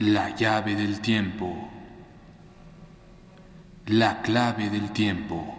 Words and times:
La 0.00 0.32
llave 0.32 0.76
del 0.76 1.00
tiempo. 1.00 1.68
La 3.86 4.20
clave 4.22 4.70
del 4.70 4.92
tiempo. 4.92 5.58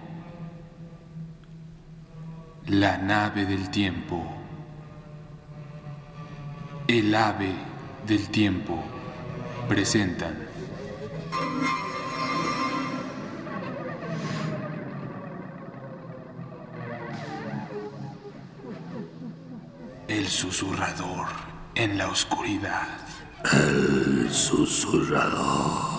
La 2.67 2.97
nave 2.97 3.45
del 3.45 3.69
tiempo. 3.69 4.23
El 6.87 7.13
ave 7.13 7.53
del 8.07 8.29
tiempo. 8.29 8.81
Presentan. 9.67 10.47
El 20.07 20.27
susurrador 20.29 21.27
en 21.75 21.97
la 21.97 22.07
oscuridad. 22.07 23.18
El 23.43 24.29
susurrador 24.31 25.89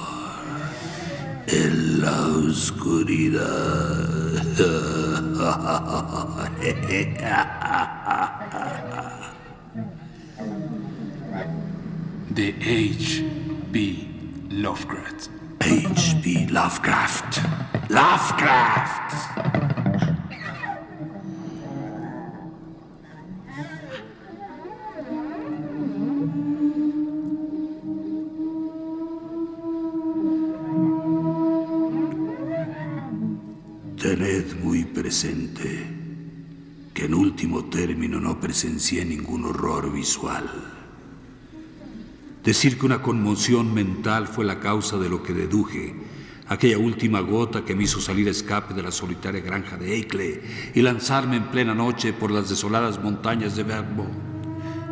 en 1.47 2.01
la 2.03 2.27
oscuridad. 2.49 4.11
De 12.31 12.55
H.P. 12.61 14.07
Lovecraft. 14.51 15.31
H.P. 15.61 16.47
Lovecraft. 16.51 17.41
Lovecraft. 17.89 19.30
Tened 34.11 34.57
muy 34.61 34.85
presente 34.87 35.87
que 36.93 37.05
en 37.05 37.15
último 37.15 37.67
término 37.67 38.19
no 38.19 38.41
presencié 38.41 39.05
ningún 39.05 39.45
horror 39.45 39.93
visual. 39.93 40.51
Decir 42.43 42.77
que 42.77 42.87
una 42.87 43.03
conmoción 43.03 43.73
mental 43.73 44.27
fue 44.27 44.45
la 44.45 44.59
causa 44.59 44.99
de 44.99 45.09
lo 45.09 45.23
que 45.23 45.33
deduje, 45.33 45.95
aquella 46.49 46.79
última 46.79 47.21
gota 47.21 47.65
que 47.65 47.77
me 47.77 47.85
hizo 47.85 48.01
salir 48.01 48.27
a 48.27 48.33
escape 48.33 48.75
de 48.75 48.83
la 48.83 48.91
solitaria 48.91 49.43
granja 49.43 49.77
de 49.77 49.95
Eicle 49.95 50.43
y 50.75 50.83
lanzarme 50.83 51.37
en 51.37 51.49
plena 51.53 51.77
noche 51.77 52.13
por 52.13 52.33
las 52.33 52.51
desoladas 52.51 53.01
montañas 53.01 53.55
de 53.55 53.63
Vermont 53.63 54.11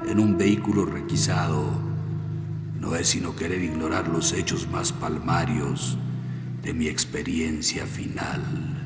en 0.08 0.20
un 0.20 0.38
vehículo 0.38 0.86
requisado, 0.86 1.72
no 2.78 2.94
es 2.94 3.08
sino 3.08 3.34
querer 3.34 3.64
ignorar 3.64 4.06
los 4.06 4.32
hechos 4.32 4.68
más 4.70 4.92
palmarios 4.92 5.98
de 6.62 6.72
mi 6.72 6.86
experiencia 6.86 7.84
final. 7.84 8.77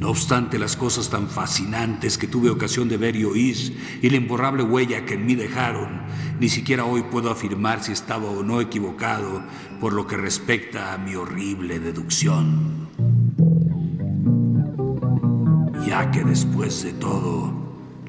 No 0.00 0.08
obstante 0.08 0.58
las 0.58 0.76
cosas 0.76 1.10
tan 1.10 1.28
fascinantes 1.28 2.16
que 2.16 2.26
tuve 2.26 2.48
ocasión 2.48 2.88
de 2.88 2.96
ver 2.96 3.16
y 3.16 3.24
oír 3.24 3.98
y 4.00 4.08
la 4.08 4.16
imborrable 4.16 4.62
huella 4.62 5.04
que 5.04 5.12
en 5.12 5.26
mí 5.26 5.34
dejaron, 5.34 6.00
ni 6.40 6.48
siquiera 6.48 6.86
hoy 6.86 7.02
puedo 7.02 7.30
afirmar 7.30 7.84
si 7.84 7.92
estaba 7.92 8.30
o 8.30 8.42
no 8.42 8.62
equivocado 8.62 9.42
por 9.78 9.92
lo 9.92 10.06
que 10.06 10.16
respecta 10.16 10.94
a 10.94 10.98
mi 10.98 11.16
horrible 11.16 11.80
deducción. 11.80 12.88
Ya 15.86 16.10
que 16.10 16.24
después 16.24 16.82
de 16.82 16.94
todo, 16.94 17.52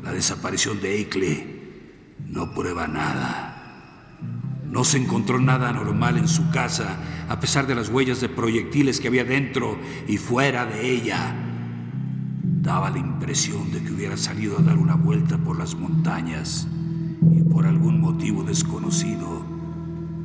la 0.02 0.14
desaparición 0.14 0.80
de 0.80 0.96
Eicle 0.96 1.62
no 2.26 2.54
prueba 2.54 2.88
nada. 2.88 4.18
No 4.64 4.86
se 4.86 4.98
encontró 4.98 5.42
nada 5.42 5.68
anormal 5.68 6.18
en 6.18 6.30
su 6.30 6.52
casa, 6.52 6.96
a 7.28 7.42
pesar 7.42 7.68
de 7.68 7.76
las 7.76 7.90
huellas 7.90 8.22
de 8.22 8.30
proyectiles 8.30 9.02
que 9.02 9.10
había 9.10 9.26
dentro 9.26 9.78
y 10.08 10.16
fuera 10.16 10.66
de 10.66 10.90
ella. 10.90 11.50
Daba 12.62 12.92
la 12.92 13.00
impresión 13.00 13.72
de 13.72 13.82
que 13.82 13.92
hubiera 13.92 14.16
salido 14.16 14.60
a 14.60 14.62
dar 14.62 14.78
una 14.78 14.94
vuelta 14.94 15.36
por 15.40 15.58
las 15.58 15.74
montañas 15.74 16.68
y 17.34 17.42
por 17.42 17.66
algún 17.66 18.00
motivo 18.00 18.44
desconocido 18.44 19.44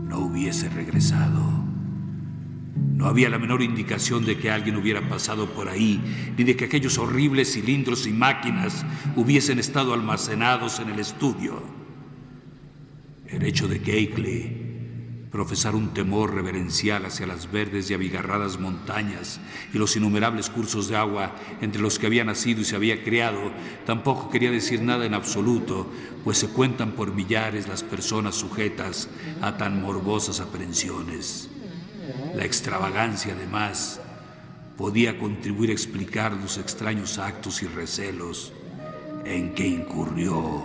no 0.06 0.18
hubiese 0.18 0.68
regresado. 0.68 1.40
No 2.74 3.06
había 3.06 3.30
la 3.30 3.38
menor 3.38 3.62
indicación 3.62 4.26
de 4.26 4.36
que 4.36 4.50
alguien 4.50 4.76
hubiera 4.76 5.08
pasado 5.08 5.48
por 5.54 5.70
ahí, 5.70 5.98
ni 6.36 6.44
de 6.44 6.56
que 6.56 6.66
aquellos 6.66 6.98
horribles 6.98 7.54
cilindros 7.54 8.06
y 8.06 8.12
máquinas 8.12 8.84
hubiesen 9.16 9.58
estado 9.58 9.94
almacenados 9.94 10.78
en 10.78 10.90
el 10.90 11.00
estudio. 11.00 11.62
El 13.28 13.44
hecho 13.44 13.66
de 13.66 13.80
que 13.80 13.98
profesar 15.36 15.74
un 15.74 15.92
temor 15.92 16.34
reverencial 16.34 17.04
hacia 17.04 17.26
las 17.26 17.52
verdes 17.52 17.90
y 17.90 17.94
abigarradas 17.94 18.58
montañas 18.58 19.38
y 19.70 19.76
los 19.76 19.94
innumerables 19.94 20.48
cursos 20.48 20.88
de 20.88 20.96
agua 20.96 21.36
entre 21.60 21.82
los 21.82 21.98
que 21.98 22.06
había 22.06 22.24
nacido 22.24 22.62
y 22.62 22.64
se 22.64 22.74
había 22.74 23.04
criado, 23.04 23.52
tampoco 23.84 24.30
quería 24.30 24.50
decir 24.50 24.80
nada 24.80 25.04
en 25.04 25.12
absoluto, 25.12 25.90
pues 26.24 26.38
se 26.38 26.48
cuentan 26.48 26.92
por 26.92 27.12
millares 27.12 27.68
las 27.68 27.82
personas 27.82 28.34
sujetas 28.34 29.10
a 29.42 29.58
tan 29.58 29.82
morbosas 29.82 30.40
aprensiones. 30.40 31.50
La 32.34 32.46
extravagancia, 32.46 33.34
además, 33.34 34.00
podía 34.78 35.18
contribuir 35.18 35.68
a 35.68 35.74
explicar 35.74 36.32
los 36.32 36.56
extraños 36.56 37.18
actos 37.18 37.62
y 37.62 37.66
recelos 37.66 38.54
en 39.26 39.54
que 39.54 39.66
incurrió 39.66 40.62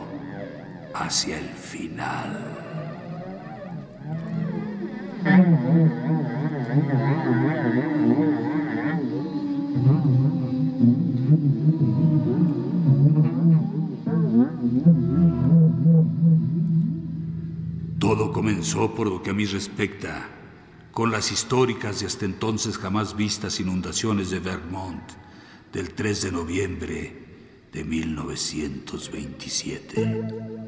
hacia 0.93 1.39
el 1.39 1.49
final. 1.49 2.70
Todo 17.99 18.33
comenzó 18.33 18.95
por 18.95 19.07
lo 19.07 19.21
que 19.21 19.29
a 19.29 19.33
mí 19.33 19.45
respecta, 19.45 20.27
con 20.91 21.11
las 21.11 21.31
históricas 21.31 22.01
y 22.01 22.05
hasta 22.05 22.25
entonces 22.25 22.79
jamás 22.79 23.15
vistas 23.15 23.59
inundaciones 23.59 24.31
de 24.31 24.39
Vermont 24.39 25.03
del 25.71 25.93
3 25.93 26.23
de 26.23 26.31
noviembre 26.31 27.25
de 27.71 27.83
1927. 27.83 30.60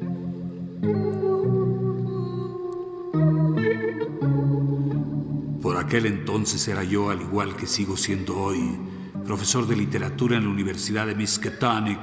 Aquel 5.84 6.06
entonces 6.06 6.66
era 6.66 6.82
yo, 6.82 7.10
al 7.10 7.20
igual 7.20 7.56
que 7.56 7.66
sigo 7.66 7.96
siendo 7.96 8.38
hoy, 8.38 8.78
profesor 9.24 9.66
de 9.66 9.76
literatura 9.76 10.36
en 10.36 10.44
la 10.44 10.50
Universidad 10.50 11.06
de 11.06 11.14
Miskatonic, 11.14 12.00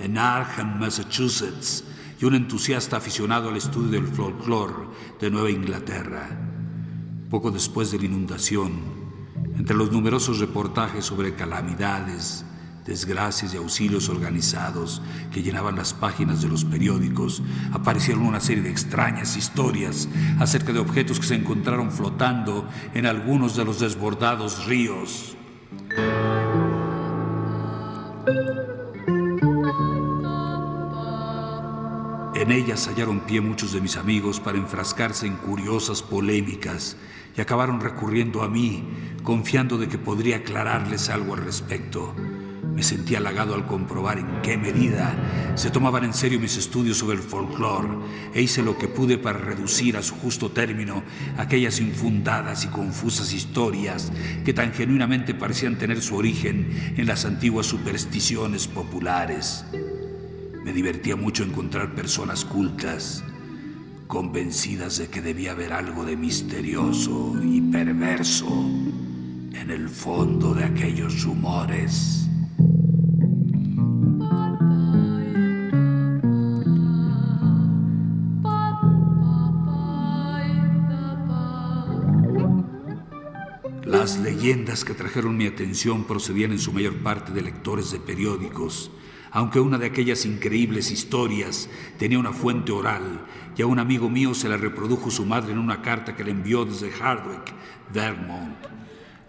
en 0.00 0.18
Arkham, 0.18 0.78
Massachusetts, 0.78 1.84
y 2.20 2.24
un 2.24 2.36
entusiasta 2.36 2.96
aficionado 2.96 3.48
al 3.48 3.56
estudio 3.56 3.90
del 3.90 4.06
folclore 4.06 4.86
de 5.20 5.30
Nueva 5.30 5.50
Inglaterra. 5.50 6.28
Poco 7.28 7.50
después 7.50 7.90
de 7.90 7.98
la 7.98 8.04
inundación, 8.04 8.72
entre 9.56 9.76
los 9.76 9.90
numerosos 9.90 10.38
reportajes 10.38 11.04
sobre 11.04 11.34
calamidades, 11.34 12.44
desgracias 12.84 13.54
y 13.54 13.56
auxilios 13.56 14.08
organizados 14.08 15.00
que 15.32 15.42
llenaban 15.42 15.76
las 15.76 15.94
páginas 15.94 16.42
de 16.42 16.48
los 16.48 16.64
periódicos, 16.64 17.42
aparecieron 17.72 18.26
una 18.26 18.40
serie 18.40 18.62
de 18.62 18.70
extrañas 18.70 19.36
historias 19.36 20.08
acerca 20.38 20.72
de 20.72 20.80
objetos 20.80 21.18
que 21.18 21.26
se 21.26 21.34
encontraron 21.34 21.90
flotando 21.90 22.68
en 22.94 23.06
algunos 23.06 23.56
de 23.56 23.64
los 23.64 23.80
desbordados 23.80 24.66
ríos. 24.66 25.36
En 32.34 32.52
ellas 32.52 32.88
hallaron 32.88 33.20
pie 33.20 33.40
muchos 33.40 33.72
de 33.72 33.80
mis 33.80 33.96
amigos 33.96 34.38
para 34.38 34.58
enfrascarse 34.58 35.26
en 35.26 35.36
curiosas 35.36 36.02
polémicas 36.02 36.98
y 37.34 37.40
acabaron 37.40 37.80
recurriendo 37.80 38.42
a 38.42 38.48
mí, 38.48 38.86
confiando 39.22 39.78
de 39.78 39.88
que 39.88 39.96
podría 39.96 40.36
aclararles 40.36 41.08
algo 41.08 41.34
al 41.34 41.44
respecto. 41.44 42.14
Me 42.74 42.82
sentí 42.82 43.14
halagado 43.14 43.54
al 43.54 43.66
comprobar 43.66 44.18
en 44.18 44.42
qué 44.42 44.56
medida 44.56 45.14
se 45.54 45.70
tomaban 45.70 46.02
en 46.02 46.12
serio 46.12 46.40
mis 46.40 46.56
estudios 46.56 46.98
sobre 46.98 47.16
el 47.16 47.22
folclore 47.22 47.88
e 48.34 48.42
hice 48.42 48.64
lo 48.64 48.76
que 48.76 48.88
pude 48.88 49.16
para 49.16 49.38
reducir 49.38 49.96
a 49.96 50.02
su 50.02 50.16
justo 50.16 50.50
término 50.50 51.04
aquellas 51.38 51.78
infundadas 51.78 52.64
y 52.64 52.68
confusas 52.68 53.32
historias 53.32 54.12
que 54.44 54.52
tan 54.52 54.72
genuinamente 54.72 55.34
parecían 55.34 55.78
tener 55.78 56.02
su 56.02 56.16
origen 56.16 56.94
en 56.96 57.06
las 57.06 57.24
antiguas 57.24 57.66
supersticiones 57.66 58.66
populares. 58.66 59.64
Me 60.64 60.72
divertía 60.72 61.14
mucho 61.14 61.44
encontrar 61.44 61.94
personas 61.94 62.44
cultas, 62.44 63.22
convencidas 64.08 64.98
de 64.98 65.06
que 65.06 65.22
debía 65.22 65.52
haber 65.52 65.72
algo 65.72 66.04
de 66.04 66.16
misterioso 66.16 67.36
y 67.40 67.60
perverso 67.60 68.48
en 69.52 69.70
el 69.70 69.88
fondo 69.88 70.54
de 70.54 70.64
aquellos 70.64 71.22
rumores. 71.22 72.24
Leyendas 84.44 84.84
que 84.84 84.92
trajeron 84.92 85.38
mi 85.38 85.46
atención 85.46 86.04
procedían 86.04 86.52
en 86.52 86.58
su 86.58 86.70
mayor 86.70 86.96
parte 86.96 87.32
de 87.32 87.40
lectores 87.40 87.90
de 87.90 87.98
periódicos, 87.98 88.90
aunque 89.30 89.58
una 89.58 89.78
de 89.78 89.86
aquellas 89.86 90.26
increíbles 90.26 90.90
historias 90.90 91.70
tenía 91.98 92.18
una 92.18 92.34
fuente 92.34 92.70
oral 92.70 93.24
y 93.56 93.62
a 93.62 93.66
un 93.66 93.78
amigo 93.78 94.10
mío 94.10 94.34
se 94.34 94.50
la 94.50 94.58
reprodujo 94.58 95.10
su 95.10 95.24
madre 95.24 95.52
en 95.52 95.58
una 95.58 95.80
carta 95.80 96.14
que 96.14 96.24
le 96.24 96.32
envió 96.32 96.66
desde 96.66 96.90
Hardwick, 96.90 97.54
Vermont. 97.90 98.58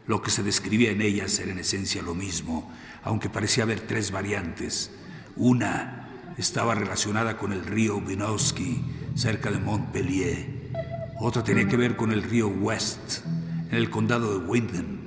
Lo 0.06 0.22
que 0.22 0.32
se 0.32 0.44
describía 0.44 0.92
en 0.92 1.02
ellas 1.02 1.40
era 1.40 1.54
en 1.54 1.60
esencia 1.60 2.02
lo 2.02 2.14
mismo, 2.14 2.70
aunque 3.02 3.30
parecía 3.30 3.64
haber 3.64 3.80
tres 3.80 4.12
variantes. 4.12 4.92
Una 5.38 6.34
estaba 6.38 6.76
relacionada 6.76 7.38
con 7.38 7.54
el 7.54 7.66
río 7.66 7.96
Winooski, 8.06 8.84
cerca 9.16 9.50
de 9.50 9.60
Montpellier. 9.60 10.74
Otra 11.22 11.42
tenía 11.42 11.70
que 11.70 11.78
ver 11.78 11.96
con 11.96 12.12
el 12.12 12.22
río 12.22 12.50
West, 12.50 13.26
en 13.72 13.78
el 13.78 13.90
condado 13.90 14.38
de 14.38 14.46
Windham, 14.46 15.05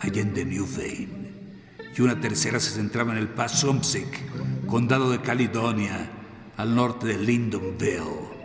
allende 0.00 0.44
Newfane. 0.44 1.30
Y 1.96 2.02
una 2.02 2.20
tercera 2.20 2.58
se 2.60 2.70
centraba 2.70 3.12
en 3.12 3.18
el 3.18 3.28
Passumpsic, 3.28 4.66
condado 4.66 5.10
de 5.10 5.20
Caledonia, 5.20 6.10
al 6.56 6.74
norte 6.74 7.06
de 7.06 7.18
Lyndonville. 7.18 8.39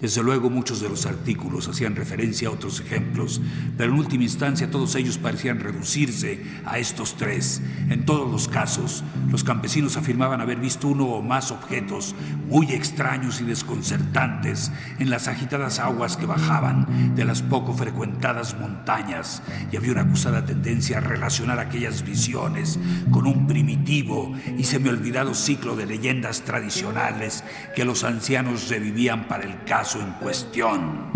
Desde 0.00 0.22
luego 0.22 0.48
muchos 0.48 0.80
de 0.80 0.88
los 0.88 1.04
artículos 1.04 1.68
hacían 1.68 1.94
referencia 1.94 2.48
a 2.48 2.52
otros 2.52 2.80
ejemplos, 2.80 3.42
pero 3.76 3.92
en 3.92 3.98
última 3.98 4.24
instancia 4.24 4.70
todos 4.70 4.94
ellos 4.94 5.18
parecían 5.18 5.60
reducirse 5.60 6.42
a 6.64 6.78
estos 6.78 7.18
tres. 7.18 7.60
En 7.90 8.06
todos 8.06 8.30
los 8.30 8.48
casos, 8.48 9.04
los 9.30 9.44
campesinos 9.44 9.98
afirmaban 9.98 10.40
haber 10.40 10.58
visto 10.58 10.88
uno 10.88 11.04
o 11.04 11.20
más 11.20 11.50
objetos 11.50 12.14
muy 12.48 12.72
extraños 12.72 13.42
y 13.42 13.44
desconcertantes 13.44 14.72
en 14.98 15.10
las 15.10 15.28
agitadas 15.28 15.78
aguas 15.78 16.16
que 16.16 16.24
bajaban 16.24 17.14
de 17.14 17.26
las 17.26 17.42
poco 17.42 17.74
frecuentadas 17.74 18.58
montañas, 18.58 19.42
y 19.70 19.76
había 19.76 19.92
una 19.92 20.02
acusada 20.02 20.46
tendencia 20.46 20.98
a 20.98 21.00
relacionar 21.00 21.58
aquellas 21.58 22.04
visiones 22.04 22.78
con 23.10 23.26
un 23.26 23.46
primitivo 23.46 24.32
y 24.56 24.64
semi-olvidado 24.64 25.34
ciclo 25.34 25.76
de 25.76 25.84
leyendas 25.84 26.42
tradicionales 26.42 27.44
que 27.76 27.84
los 27.84 28.02
ancianos 28.04 28.68
revivían 28.70 29.28
para 29.28 29.44
el 29.44 29.64
caso 29.64 29.89
en 29.94 30.12
cuestión. 30.20 31.10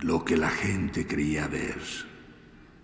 Lo 0.00 0.24
que 0.24 0.36
la 0.36 0.48
gente 0.48 1.06
creía 1.06 1.46
ver 1.46 1.80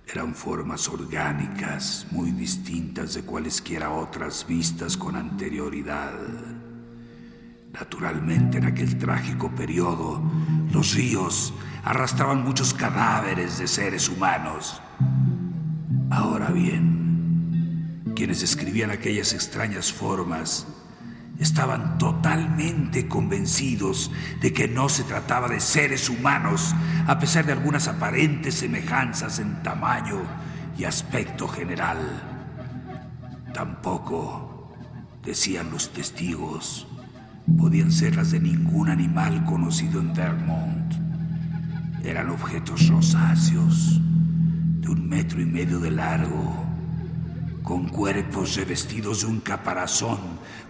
eran 0.06 0.34
formas 0.34 0.88
orgánicas 0.88 2.06
muy 2.10 2.30
distintas 2.30 3.14
de 3.14 3.22
cualesquiera 3.22 3.90
otras 3.90 4.46
vistas 4.46 4.96
con 4.96 5.16
anterioridad. 5.16 6.14
Naturalmente, 7.72 8.58
en 8.58 8.66
aquel 8.66 8.98
trágico 8.98 9.50
periodo, 9.50 10.22
los 10.72 10.94
ríos 10.94 11.52
arrastraban 11.84 12.44
muchos 12.44 12.74
cadáveres 12.74 13.58
de 13.58 13.68
seres 13.68 14.08
humanos. 14.08 14.80
Ahora 16.10 16.50
bien, 16.50 18.12
quienes 18.14 18.42
escribían 18.42 18.90
aquellas 18.90 19.32
extrañas 19.32 19.92
formas 19.92 20.66
estaban 21.38 21.96
totalmente 21.96 23.08
convencidos 23.08 24.10
de 24.42 24.52
que 24.52 24.68
no 24.68 24.90
se 24.90 25.04
trataba 25.04 25.48
de 25.48 25.60
seres 25.60 26.10
humanos, 26.10 26.74
a 27.06 27.18
pesar 27.18 27.46
de 27.46 27.52
algunas 27.52 27.88
aparentes 27.88 28.56
semejanzas 28.56 29.38
en 29.38 29.62
tamaño 29.62 30.20
y 30.76 30.84
aspecto 30.84 31.48
general. 31.48 31.98
Tampoco, 33.54 34.70
decían 35.24 35.70
los 35.70 35.92
testigos, 35.92 36.86
podían 37.58 37.90
ser 37.90 38.16
las 38.16 38.32
de 38.32 38.40
ningún 38.40 38.90
animal 38.90 39.44
conocido 39.46 40.00
en 40.00 40.12
Vermont. 40.12 40.99
Eran 42.04 42.30
objetos 42.30 42.88
rosáceos, 42.88 44.00
de 44.80 44.88
un 44.88 45.08
metro 45.08 45.40
y 45.40 45.46
medio 45.46 45.78
de 45.78 45.90
largo, 45.90 46.66
con 47.62 47.88
cuerpos 47.88 48.56
revestidos 48.56 49.20
de 49.20 49.26
un 49.26 49.40
caparazón 49.40 50.18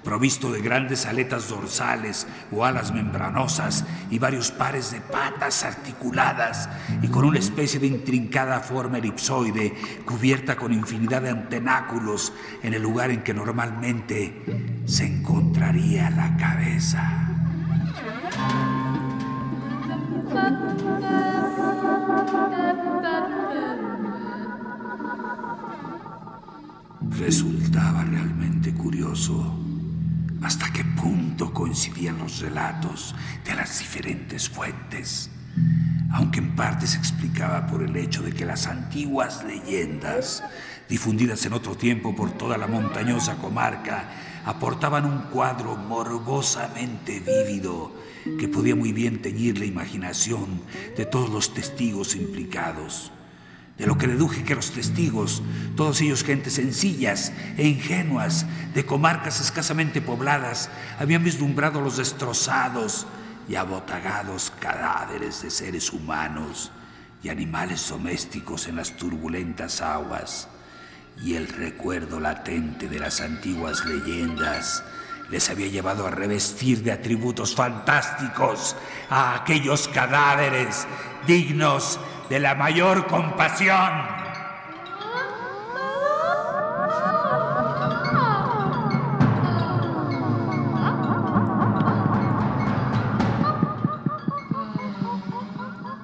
provisto 0.02 0.50
de 0.50 0.60
grandes 0.60 1.06
aletas 1.06 1.48
dorsales 1.48 2.26
o 2.50 2.64
alas 2.64 2.92
membranosas 2.92 3.84
y 4.10 4.18
varios 4.18 4.50
pares 4.50 4.90
de 4.90 5.00
patas 5.00 5.64
articuladas 5.64 6.68
y 7.02 7.08
con 7.08 7.24
una 7.24 7.38
especie 7.38 7.80
de 7.80 7.86
intrincada 7.86 8.60
forma 8.60 8.98
elipsoide 8.98 9.74
cubierta 10.04 10.56
con 10.56 10.72
infinidad 10.72 11.22
de 11.22 11.30
antenáculos 11.30 12.32
en 12.62 12.74
el 12.74 12.82
lugar 12.82 13.10
en 13.10 13.22
que 13.22 13.34
normalmente 13.34 14.42
se 14.86 15.06
encontraría 15.06 16.10
la 16.10 16.36
cabeza. 16.36 17.39
Resultaba 27.18 28.04
realmente 28.04 28.72
curioso 28.72 29.56
hasta 30.42 30.72
qué 30.72 30.84
punto 30.84 31.52
coincidían 31.52 32.18
los 32.18 32.40
relatos 32.40 33.14
de 33.44 33.54
las 33.54 33.80
diferentes 33.80 34.48
fuentes, 34.48 35.30
aunque 36.12 36.38
en 36.38 36.54
parte 36.54 36.86
se 36.86 36.98
explicaba 36.98 37.66
por 37.66 37.82
el 37.82 37.96
hecho 37.96 38.22
de 38.22 38.32
que 38.32 38.46
las 38.46 38.66
antiguas 38.68 39.44
leyendas, 39.44 40.44
difundidas 40.88 41.44
en 41.44 41.54
otro 41.54 41.76
tiempo 41.76 42.14
por 42.14 42.30
toda 42.32 42.56
la 42.56 42.68
montañosa 42.68 43.36
comarca, 43.36 44.08
aportaban 44.44 45.04
un 45.04 45.18
cuadro 45.30 45.76
morbosamente 45.76 47.20
vívido 47.20 47.99
que 48.38 48.48
podía 48.48 48.76
muy 48.76 48.92
bien 48.92 49.22
teñir 49.22 49.58
la 49.58 49.64
imaginación 49.64 50.60
de 50.96 51.06
todos 51.06 51.30
los 51.30 51.54
testigos 51.54 52.16
implicados. 52.16 53.12
De 53.78 53.86
lo 53.86 53.96
que 53.96 54.06
deduje 54.06 54.44
que 54.44 54.54
los 54.54 54.72
testigos, 54.72 55.42
todos 55.74 56.00
ellos 56.02 56.22
gentes 56.22 56.54
sencillas 56.54 57.32
e 57.56 57.66
ingenuas, 57.66 58.44
de 58.74 58.84
comarcas 58.84 59.40
escasamente 59.40 60.02
pobladas, 60.02 60.68
habían 60.98 61.24
vislumbrado 61.24 61.80
los 61.80 61.96
destrozados 61.96 63.06
y 63.48 63.54
abotagados 63.54 64.52
cadáveres 64.60 65.42
de 65.42 65.50
seres 65.50 65.92
humanos 65.92 66.70
y 67.22 67.30
animales 67.30 67.88
domésticos 67.88 68.68
en 68.68 68.76
las 68.76 68.96
turbulentas 68.96 69.80
aguas, 69.80 70.48
y 71.22 71.34
el 71.34 71.48
recuerdo 71.48 72.20
latente 72.20 72.88
de 72.88 72.98
las 72.98 73.20
antiguas 73.20 73.84
leyendas 73.84 74.84
les 75.30 75.48
había 75.48 75.68
llevado 75.68 76.06
a 76.06 76.10
revestir 76.10 76.82
de 76.82 76.92
atributos 76.92 77.54
fantásticos 77.54 78.76
a 79.08 79.36
aquellos 79.36 79.86
cadáveres 79.88 80.86
dignos 81.26 82.00
de 82.28 82.40
la 82.40 82.54
mayor 82.54 83.06
compasión. 83.06 84.20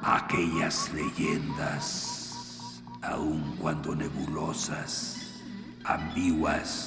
Aquellas 0.02 0.92
leyendas, 0.92 2.82
aun 3.02 3.56
cuando 3.60 3.94
nebulosas, 3.94 5.42
ambiguas, 5.84 6.85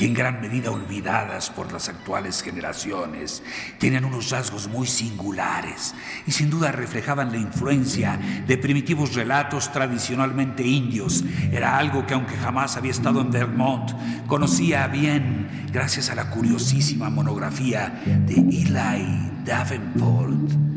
y 0.00 0.06
en 0.06 0.14
gran 0.14 0.40
medida 0.40 0.70
olvidadas 0.70 1.50
por 1.50 1.72
las 1.72 1.88
actuales 1.88 2.42
generaciones, 2.42 3.42
tenían 3.78 4.04
unos 4.04 4.30
rasgos 4.30 4.68
muy 4.68 4.86
singulares 4.86 5.94
y 6.26 6.32
sin 6.32 6.48
duda 6.48 6.72
reflejaban 6.72 7.32
la 7.32 7.38
influencia 7.38 8.18
de 8.46 8.56
primitivos 8.56 9.14
relatos 9.14 9.70
tradicionalmente 9.72 10.66
indios. 10.66 11.22
Era 11.52 11.76
algo 11.76 12.06
que 12.06 12.14
aunque 12.14 12.36
jamás 12.36 12.76
había 12.76 12.92
estado 12.92 13.20
en 13.20 13.30
Vermont, 13.30 13.90
conocía 14.26 14.86
bien 14.86 15.68
gracias 15.70 16.10
a 16.10 16.14
la 16.14 16.30
curiosísima 16.30 17.10
monografía 17.10 18.02
de 18.26 18.34
Eli 18.34 19.30
Davenport 19.44 20.50
en 20.52 20.69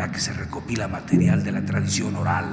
la 0.00 0.10
que 0.10 0.18
se 0.18 0.32
recopila 0.32 0.88
material 0.88 1.44
de 1.44 1.52
la 1.52 1.62
tradición 1.62 2.16
oral, 2.16 2.46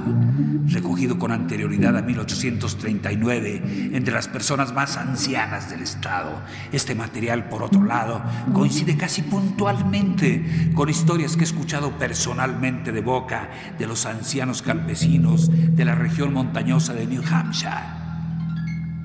recogido 0.68 1.18
con 1.18 1.32
anterioridad 1.32 1.96
a 1.96 2.02
1839 2.02 3.92
entre 3.94 4.14
las 4.14 4.28
personas 4.28 4.74
más 4.74 4.98
ancianas 4.98 5.70
del 5.70 5.82
Estado. 5.82 6.42
Este 6.74 6.94
material, 6.94 7.48
por 7.48 7.64
otro 7.64 7.86
lado, 7.86 8.22
coincide 8.54 8.98
casi 8.98 9.22
puntualmente 9.22 10.74
con 10.76 10.90
historias 10.90 11.38
que 11.38 11.44
he 11.44 11.46
escuchado 11.46 11.98
personalmente 11.98 12.92
de 12.92 13.00
boca 13.00 13.50
de 13.80 13.88
los 13.88 14.06
ancianos 14.06 14.62
campesinos 14.62 15.50
de 15.50 15.86
la 15.86 15.96
región 15.96 16.34
montañosa 16.34 16.94
de 16.94 17.08
New 17.08 17.24
Hampshire. 17.32 17.72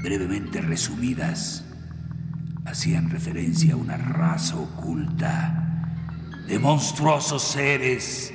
Brevemente 0.03 0.61
resumidas, 0.63 1.65
hacían 2.65 3.09
referencia 3.09 3.75
a 3.75 3.77
una 3.77 3.97
raza 3.97 4.57
oculta 4.57 5.62
de 6.53 6.59
monstruosos 6.59 7.43
seres 7.43 8.31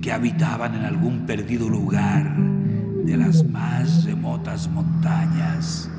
que 0.00 0.12
habitaban 0.12 0.76
en 0.76 0.84
algún 0.84 1.26
perdido 1.26 1.68
lugar 1.68 2.32
de 2.36 3.16
las 3.16 3.42
más 3.42 4.04
remotas 4.04 4.68
montañas 4.68 5.90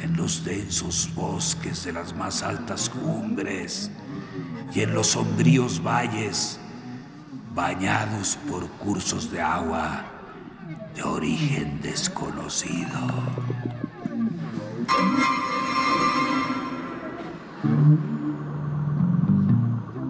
en 0.00 0.16
los 0.16 0.44
densos 0.44 1.10
bosques 1.12 1.84
de 1.84 1.92
las 1.94 2.14
más 2.14 2.44
altas 2.44 2.88
cumbres 2.88 3.90
y 4.72 4.82
en 4.82 4.94
los 4.94 5.08
sombríos 5.08 5.82
valles 5.82 6.60
bañados 7.52 8.38
por 8.48 8.68
cursos 8.74 9.32
de 9.32 9.40
agua 9.40 10.04
de 10.94 11.02
origen 11.02 11.80
desconocido. 11.82 13.00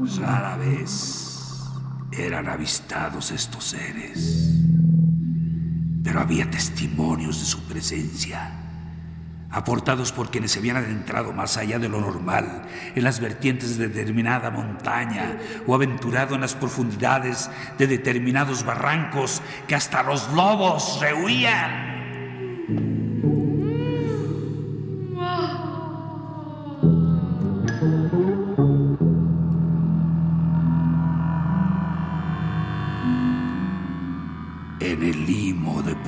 Rara 0.06 0.56
vez 0.56 1.62
eran 2.12 2.48
avistados 2.48 3.30
estos 3.30 3.64
seres, 3.64 4.52
pero 6.02 6.20
había 6.20 6.50
testimonios 6.50 7.40
de 7.40 7.46
su 7.46 7.62
presencia 7.62 8.60
aportados 9.50 10.12
por 10.12 10.30
quienes 10.30 10.52
se 10.52 10.58
habían 10.58 10.76
adentrado 10.76 11.32
más 11.32 11.56
allá 11.56 11.78
de 11.78 11.88
lo 11.88 12.00
normal 12.00 12.62
en 12.94 13.04
las 13.04 13.20
vertientes 13.20 13.78
de 13.78 13.88
determinada 13.88 14.50
montaña 14.50 15.38
o 15.66 15.74
aventurado 15.74 16.34
en 16.34 16.40
las 16.40 16.54
profundidades 16.54 17.48
de 17.78 17.86
determinados 17.86 18.64
barrancos 18.64 19.42
que 19.68 19.76
hasta 19.76 20.02
los 20.02 20.30
lobos 20.32 20.98
rehuían. 21.00 21.93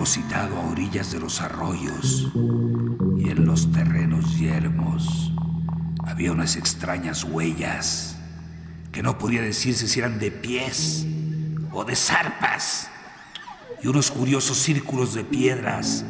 Depositado 0.06 0.56
a 0.56 0.70
orillas 0.70 1.10
de 1.10 1.18
los 1.18 1.40
arroyos, 1.40 2.30
y 3.18 3.28
en 3.28 3.44
los 3.44 3.72
terrenos 3.72 4.38
yermos 4.38 5.32
había 6.06 6.30
unas 6.30 6.54
extrañas 6.54 7.25
huellas 7.25 8.16
que 8.92 9.02
no 9.02 9.18
podía 9.18 9.42
decirse 9.42 9.88
si 9.88 9.98
eran 9.98 10.20
de 10.20 10.30
pies 10.30 11.04
o 11.72 11.84
de 11.84 11.96
zarpas 11.96 12.88
y 13.82 13.88
unos 13.88 14.12
curiosos 14.12 14.58
círculos 14.58 15.12
de 15.12 15.25
piedras 15.25 16.04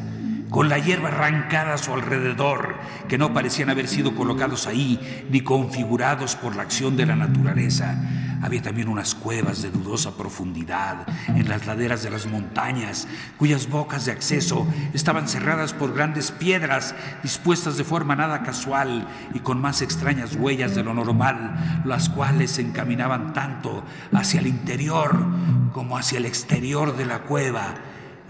con 0.51 0.69
la 0.69 0.79
hierba 0.79 1.09
arrancada 1.09 1.73
a 1.73 1.79
su 1.79 1.95
alrededor, 1.95 2.75
que 3.09 3.17
no 3.17 3.33
parecían 3.33 3.71
haber 3.71 3.89
sido 3.89 4.15
colocados 4.15 4.67
ahí 4.67 5.27
ni 5.31 5.41
configurados 5.41 6.37
por 6.37 6.55
la 6.55 6.65
acción 6.65 6.99
de 6.99 7.07
la 7.07 7.17
naturaleza, 7.17 7.99
había 8.43 8.63
también 8.63 8.89
unas 8.89 9.15
cuevas 9.15 9.63
de 9.63 9.71
dudosa 9.71 10.17
profundidad 10.17 11.07
en 11.29 11.49
las 11.49 11.67
laderas 11.67 12.03
de 12.03 12.11
las 12.11 12.27
montañas, 12.27 13.09
cuyas 13.39 13.69
bocas 13.69 14.05
de 14.05 14.13
acceso 14.13 14.67
estaban 14.93 15.29
cerradas 15.29 15.73
por 15.73 15.95
grandes 15.95 16.31
piedras 16.31 16.95
dispuestas 17.23 17.77
de 17.77 17.85
forma 17.85 18.17
nada 18.17 18.43
casual 18.43 19.07
y 19.35 19.41
con 19.41 19.61
más 19.61 19.83
extrañas 19.83 20.37
huellas 20.37 20.75
de 20.75 20.85
lo 20.85 20.95
normal, 20.95 21.83
las 21.85 22.09
cuales 22.09 22.53
se 22.53 22.63
encaminaban 22.63 23.33
tanto 23.33 23.85
hacia 24.13 24.41
el 24.41 24.47
interior 24.47 25.27
como 25.73 25.97
hacia 25.97 26.19
el 26.19 26.27
exterior 26.27 26.97
de 26.97 27.07
la 27.07 27.21
cueva 27.21 27.75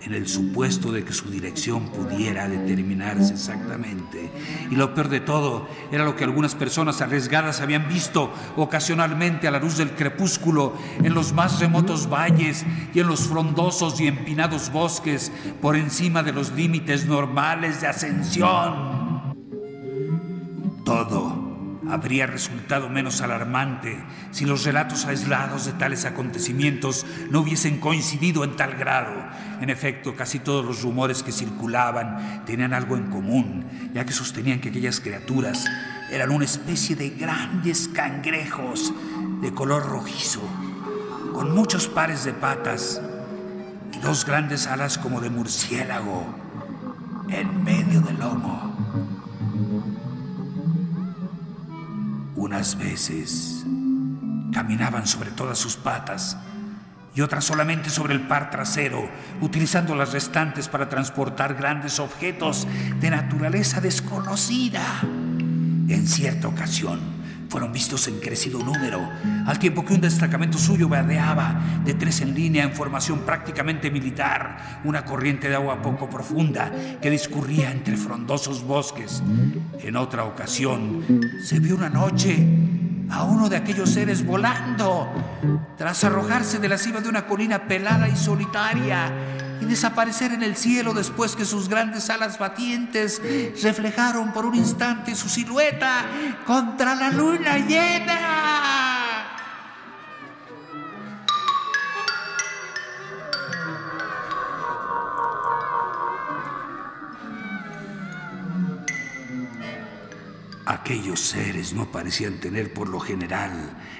en 0.02 0.14
el 0.14 0.28
supuesto 0.28 0.92
de 0.92 1.04
que 1.04 1.12
su 1.12 1.30
dirección 1.30 1.88
pudiera 1.88 2.48
determinarse 2.48 3.34
exactamente. 3.34 4.30
Y 4.70 4.76
lo 4.76 4.94
peor 4.94 5.08
de 5.08 5.20
todo 5.20 5.68
era 5.90 6.04
lo 6.04 6.16
que 6.16 6.24
algunas 6.24 6.54
personas 6.54 7.00
arriesgadas 7.00 7.60
habían 7.60 7.88
visto 7.88 8.32
ocasionalmente 8.56 9.48
a 9.48 9.50
la 9.50 9.58
luz 9.58 9.76
del 9.76 9.90
crepúsculo 9.90 10.74
en 11.02 11.14
los 11.14 11.32
más 11.32 11.60
remotos 11.60 12.08
valles 12.08 12.64
y 12.94 13.00
en 13.00 13.08
los 13.08 13.20
frondosos 13.20 14.00
y 14.00 14.06
empinados 14.06 14.70
bosques 14.70 15.32
por 15.60 15.76
encima 15.76 16.22
de 16.22 16.32
los 16.32 16.52
límites 16.52 17.06
normales 17.06 17.80
de 17.80 17.86
ascensión. 17.88 19.34
Todo 20.84 21.45
habría 21.90 22.26
resultado 22.26 22.88
menos 22.88 23.20
alarmante 23.20 24.02
si 24.30 24.44
los 24.44 24.64
relatos 24.64 25.06
aislados 25.06 25.66
de 25.66 25.72
tales 25.72 26.04
acontecimientos 26.04 27.06
no 27.30 27.40
hubiesen 27.40 27.78
coincidido 27.78 28.44
en 28.44 28.56
tal 28.56 28.74
grado. 28.76 29.12
En 29.60 29.70
efecto, 29.70 30.14
casi 30.16 30.38
todos 30.38 30.64
los 30.64 30.82
rumores 30.82 31.22
que 31.22 31.32
circulaban 31.32 32.44
tenían 32.44 32.74
algo 32.74 32.96
en 32.96 33.10
común, 33.10 33.66
ya 33.94 34.04
que 34.04 34.12
sostenían 34.12 34.60
que 34.60 34.70
aquellas 34.70 35.00
criaturas 35.00 35.64
eran 36.10 36.30
una 36.30 36.44
especie 36.44 36.96
de 36.96 37.10
grandes 37.10 37.88
cangrejos 37.88 38.92
de 39.40 39.52
color 39.52 39.86
rojizo, 39.86 40.42
con 41.32 41.54
muchos 41.54 41.88
pares 41.88 42.24
de 42.24 42.32
patas 42.32 43.00
y 43.92 43.98
dos 43.98 44.24
grandes 44.24 44.66
alas 44.66 44.98
como 44.98 45.20
de 45.20 45.30
murciélago 45.30 46.26
en 47.28 47.64
medio 47.64 48.00
del 48.00 48.18
lomo. 48.18 48.65
Unas 52.46 52.78
veces 52.78 53.64
caminaban 54.52 55.08
sobre 55.08 55.32
todas 55.32 55.58
sus 55.58 55.74
patas 55.74 56.36
y 57.12 57.20
otras 57.20 57.44
solamente 57.44 57.90
sobre 57.90 58.14
el 58.14 58.20
par 58.20 58.50
trasero, 58.50 59.10
utilizando 59.40 59.96
las 59.96 60.12
restantes 60.12 60.68
para 60.68 60.88
transportar 60.88 61.56
grandes 61.56 61.98
objetos 61.98 62.68
de 63.00 63.10
naturaleza 63.10 63.80
desconocida. 63.80 65.00
En 65.02 66.06
cierta 66.06 66.46
ocasión, 66.46 67.15
fueron 67.56 67.72
vistos 67.72 68.06
en 68.06 68.20
crecido 68.20 68.62
número, 68.62 69.00
al 69.46 69.58
tiempo 69.58 69.82
que 69.82 69.94
un 69.94 70.00
destacamento 70.02 70.58
suyo 70.58 70.90
verdeaba 70.90 71.58
de 71.86 71.94
tres 71.94 72.20
en 72.20 72.34
línea 72.34 72.62
en 72.62 72.74
formación 72.74 73.20
prácticamente 73.20 73.90
militar, 73.90 74.82
una 74.84 75.06
corriente 75.06 75.48
de 75.48 75.54
agua 75.54 75.80
poco 75.80 76.10
profunda 76.10 76.70
que 77.00 77.08
discurría 77.08 77.72
entre 77.72 77.96
frondosos 77.96 78.62
bosques. 78.62 79.22
En 79.78 79.96
otra 79.96 80.24
ocasión, 80.24 81.02
se 81.42 81.58
vio 81.58 81.76
una 81.76 81.88
noche 81.88 82.46
a 83.08 83.24
uno 83.24 83.48
de 83.48 83.56
aquellos 83.56 83.88
seres 83.88 84.26
volando, 84.26 85.10
tras 85.78 86.04
arrojarse 86.04 86.58
de 86.58 86.68
la 86.68 86.76
cima 86.76 87.00
de 87.00 87.08
una 87.08 87.26
colina 87.26 87.66
pelada 87.66 88.06
y 88.06 88.16
solitaria 88.16 89.10
y 89.60 89.64
desaparecer 89.64 90.32
en 90.32 90.42
el 90.42 90.56
cielo 90.56 90.94
después 90.94 91.36
que 91.36 91.44
sus 91.44 91.68
grandes 91.68 92.10
alas 92.10 92.38
batientes 92.38 93.20
reflejaron 93.62 94.32
por 94.32 94.46
un 94.46 94.54
instante 94.54 95.14
su 95.14 95.28
silueta 95.28 96.06
contra 96.46 96.94
la 96.94 97.10
luna 97.10 97.58
llena. 97.58 98.85
Aquellos 111.16 111.30
seres 111.30 111.72
no 111.72 111.90
parecían 111.90 112.40
tener 112.40 112.74
por 112.74 112.90
lo 112.90 113.00
general 113.00 113.50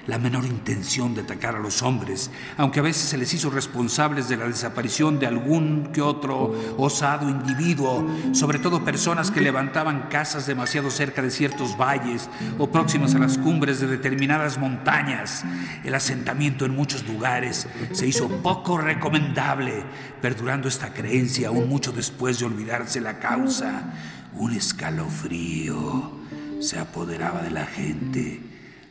la 0.06 0.18
menor 0.18 0.44
intención 0.44 1.14
de 1.14 1.22
atacar 1.22 1.56
a 1.56 1.60
los 1.60 1.82
hombres, 1.82 2.30
aunque 2.58 2.80
a 2.80 2.82
veces 2.82 3.08
se 3.08 3.16
les 3.16 3.32
hizo 3.32 3.48
responsables 3.48 4.28
de 4.28 4.36
la 4.36 4.46
desaparición 4.46 5.18
de 5.18 5.26
algún 5.26 5.92
que 5.94 6.02
otro 6.02 6.54
osado 6.76 7.30
individuo, 7.30 8.06
sobre 8.32 8.58
todo 8.58 8.84
personas 8.84 9.30
que 9.30 9.40
levantaban 9.40 10.08
casas 10.10 10.46
demasiado 10.46 10.90
cerca 10.90 11.22
de 11.22 11.30
ciertos 11.30 11.78
valles 11.78 12.28
o 12.58 12.70
próximas 12.70 13.14
a 13.14 13.18
las 13.18 13.38
cumbres 13.38 13.80
de 13.80 13.86
determinadas 13.86 14.58
montañas. 14.58 15.42
El 15.84 15.94
asentamiento 15.94 16.66
en 16.66 16.76
muchos 16.76 17.08
lugares 17.08 17.66
se 17.92 18.06
hizo 18.06 18.28
poco 18.28 18.76
recomendable, 18.76 19.84
perdurando 20.20 20.68
esta 20.68 20.92
creencia 20.92 21.48
aún 21.48 21.66
mucho 21.66 21.92
después 21.92 22.38
de 22.40 22.44
olvidarse 22.44 23.00
la 23.00 23.18
causa. 23.18 23.94
Un 24.34 24.52
escalofrío 24.52 26.26
se 26.60 26.78
apoderaba 26.78 27.42
de 27.42 27.50
la 27.50 27.66
gente 27.66 28.40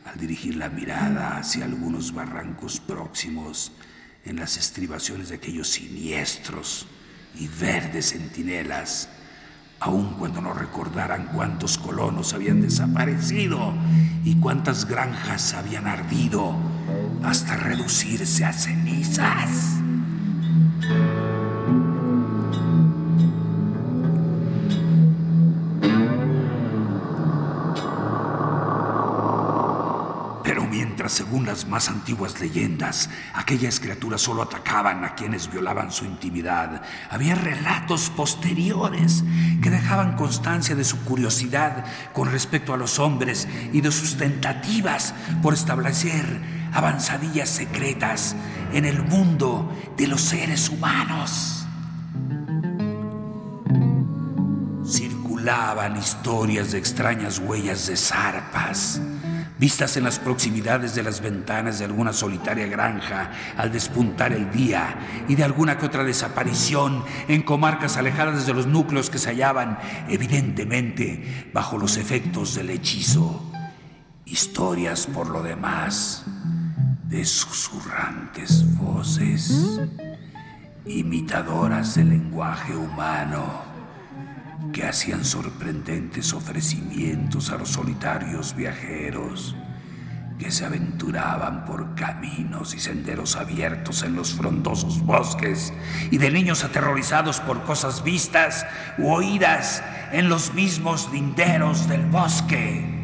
al 0.04 0.18
dirigir 0.18 0.56
la 0.56 0.68
mirada 0.68 1.36
hacia 1.36 1.64
algunos 1.64 2.12
barrancos 2.14 2.80
próximos 2.80 3.72
en 4.24 4.36
las 4.36 4.56
estribaciones 4.56 5.28
de 5.28 5.36
aquellos 5.36 5.68
siniestros 5.68 6.86
y 7.34 7.48
verdes 7.48 8.10
centinelas, 8.10 9.08
aun 9.80 10.14
cuando 10.14 10.40
no 10.40 10.52
recordaran 10.52 11.28
cuántos 11.34 11.78
colonos 11.78 12.32
habían 12.34 12.62
desaparecido 12.62 13.74
y 14.24 14.36
cuántas 14.36 14.86
granjas 14.86 15.54
habían 15.54 15.86
ardido 15.86 16.56
hasta 17.22 17.56
reducirse 17.56 18.44
a 18.44 18.52
cenizas. 18.52 19.85
Más 31.64 31.88
antiguas 31.88 32.38
leyendas, 32.38 33.08
aquellas 33.32 33.80
criaturas 33.80 34.20
solo 34.20 34.42
atacaban 34.42 35.02
a 35.04 35.14
quienes 35.14 35.50
violaban 35.50 35.90
su 35.90 36.04
intimidad. 36.04 36.82
Había 37.10 37.34
relatos 37.34 38.10
posteriores 38.10 39.24
que 39.62 39.70
dejaban 39.70 40.16
constancia 40.16 40.76
de 40.76 40.84
su 40.84 41.02
curiosidad 41.04 41.86
con 42.12 42.30
respecto 42.30 42.74
a 42.74 42.76
los 42.76 42.98
hombres 42.98 43.48
y 43.72 43.80
de 43.80 43.90
sus 43.90 44.18
tentativas 44.18 45.14
por 45.40 45.54
establecer 45.54 46.42
avanzadillas 46.74 47.48
secretas 47.48 48.36
en 48.74 48.84
el 48.84 49.02
mundo 49.02 49.72
de 49.96 50.08
los 50.08 50.20
seres 50.20 50.68
humanos. 50.68 51.56
circulaban 55.46 55.96
historias 55.96 56.72
de 56.72 56.78
extrañas 56.78 57.38
huellas 57.38 57.86
de 57.86 57.96
zarpas, 57.96 59.00
vistas 59.58 59.96
en 59.96 60.04
las 60.04 60.18
proximidades 60.18 60.94
de 60.94 61.02
las 61.02 61.20
ventanas 61.20 61.78
de 61.78 61.86
alguna 61.86 62.12
solitaria 62.12 62.66
granja 62.66 63.30
al 63.56 63.72
despuntar 63.72 64.32
el 64.32 64.50
día 64.50 65.24
y 65.28 65.34
de 65.34 65.44
alguna 65.44 65.78
que 65.78 65.86
otra 65.86 66.04
desaparición 66.04 67.04
en 67.28 67.42
comarcas 67.42 67.96
alejadas 67.96 68.46
de 68.46 68.54
los 68.54 68.66
núcleos 68.66 69.10
que 69.10 69.18
se 69.18 69.30
hallaban 69.30 69.78
evidentemente 70.08 71.50
bajo 71.52 71.78
los 71.78 71.96
efectos 71.96 72.54
del 72.54 72.70
hechizo. 72.70 73.52
Historias 74.24 75.06
por 75.06 75.28
lo 75.28 75.42
demás 75.42 76.24
de 77.04 77.24
susurrantes 77.24 78.64
voces, 78.76 79.80
imitadoras 80.84 81.94
del 81.94 82.10
lenguaje 82.10 82.74
humano 82.74 83.65
que 84.72 84.84
hacían 84.84 85.24
sorprendentes 85.24 86.32
ofrecimientos 86.32 87.50
a 87.50 87.56
los 87.56 87.70
solitarios 87.70 88.54
viajeros 88.54 89.56
que 90.38 90.50
se 90.50 90.66
aventuraban 90.66 91.64
por 91.64 91.94
caminos 91.94 92.74
y 92.74 92.78
senderos 92.78 93.36
abiertos 93.36 94.02
en 94.02 94.14
los 94.14 94.34
frondosos 94.34 95.02
bosques 95.04 95.72
y 96.10 96.18
de 96.18 96.30
niños 96.30 96.62
aterrorizados 96.64 97.40
por 97.40 97.62
cosas 97.62 98.04
vistas 98.04 98.66
u 98.98 99.08
oídas 99.08 99.82
en 100.12 100.28
los 100.28 100.52
mismos 100.52 101.10
linderos 101.12 101.88
del 101.88 102.04
bosque. 102.06 102.95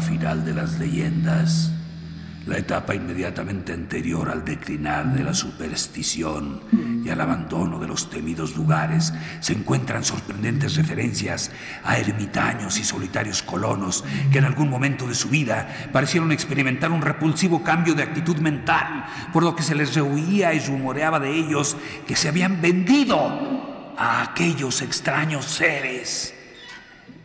Final 0.00 0.44
de 0.44 0.54
las 0.54 0.78
leyendas, 0.78 1.72
la 2.46 2.58
etapa 2.58 2.94
inmediatamente 2.94 3.72
anterior 3.72 4.28
al 4.28 4.44
declinar 4.44 5.14
de 5.14 5.22
la 5.22 5.34
superstición 5.34 6.60
y 7.04 7.08
al 7.08 7.20
abandono 7.20 7.78
de 7.78 7.86
los 7.86 8.10
temidos 8.10 8.56
lugares, 8.56 9.12
se 9.40 9.52
encuentran 9.52 10.04
sorprendentes 10.04 10.76
referencias 10.76 11.50
a 11.84 11.98
ermitaños 11.98 12.78
y 12.78 12.84
solitarios 12.84 13.42
colonos 13.42 14.04
que 14.32 14.38
en 14.38 14.44
algún 14.44 14.68
momento 14.68 15.06
de 15.06 15.14
su 15.14 15.28
vida 15.28 15.68
parecieron 15.92 16.32
experimentar 16.32 16.90
un 16.90 17.02
repulsivo 17.02 17.62
cambio 17.62 17.94
de 17.94 18.02
actitud 18.02 18.36
mental, 18.38 19.06
por 19.32 19.42
lo 19.42 19.54
que 19.54 19.62
se 19.62 19.74
les 19.74 19.94
rehuía 19.94 20.52
y 20.54 20.60
rumoreaba 20.60 21.20
de 21.20 21.32
ellos 21.32 21.76
que 22.06 22.16
se 22.16 22.28
habían 22.28 22.60
vendido 22.60 23.94
a 23.96 24.22
aquellos 24.22 24.82
extraños 24.82 25.44
seres. 25.44 26.34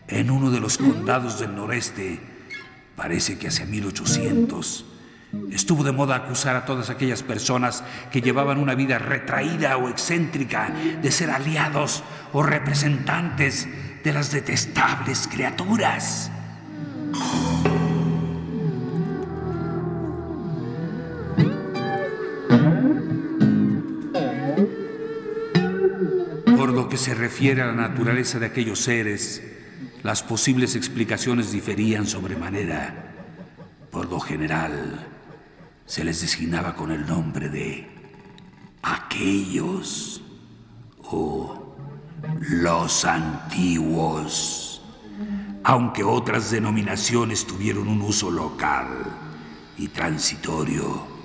En 0.07 0.31
uno 0.31 0.51
de 0.51 0.59
los 0.59 0.77
condados 0.77 1.39
del 1.39 1.55
noreste, 1.55 2.37
Parece 2.98 3.38
que 3.38 3.48
hacia 3.48 3.68
1800 3.68 4.86
estuvo 5.51 5.84
de 5.84 5.92
moda 5.92 6.16
acusar 6.16 6.56
a 6.56 6.66
todas 6.66 6.89
aquellas 6.89 7.22
personas 7.22 7.84
que 8.12 8.22
llevaban 8.22 8.58
una 8.58 8.74
vida 8.74 8.98
retraída 8.98 9.77
o 9.77 9.88
excéntrica 9.88 10.72
de 10.72 11.12
ser 11.12 11.30
aliados 11.30 12.04
o 12.34 12.42
representantes 12.42 13.68
de 14.04 14.13
las 14.13 14.32
detestables 14.32 15.27
criaturas. 15.32 16.32
Por 26.58 26.74
lo 26.74 26.89
que 26.89 26.98
se 26.98 27.13
refiere 27.13 27.62
a 27.62 27.68
la 27.68 27.74
naturaleza 27.74 28.40
de 28.40 28.48
aquellos 28.48 28.79
seres, 28.79 29.56
las 30.07 30.24
posibles 30.24 30.77
explicaciones 30.77 31.51
diferían 31.51 32.07
sobremanera. 32.07 33.13
Por 33.91 34.09
lo 34.09 34.22
general, 34.22 35.05
se 35.85 36.05
les 36.05 36.22
designaba 36.22 36.77
con 36.77 36.91
el 36.91 37.05
nombre 37.05 37.50
de 37.50 37.89
aquellos 38.83 40.22
o 41.11 41.75
los 42.39 43.03
antiguos, 43.03 44.81
aunque 45.65 46.05
otras 46.05 46.51
denominaciones 46.51 47.46
tuvieron 47.46 47.89
un 47.89 48.01
uso 48.01 48.31
local 48.31 48.87
y 49.77 49.89
transitorio. 49.89 51.17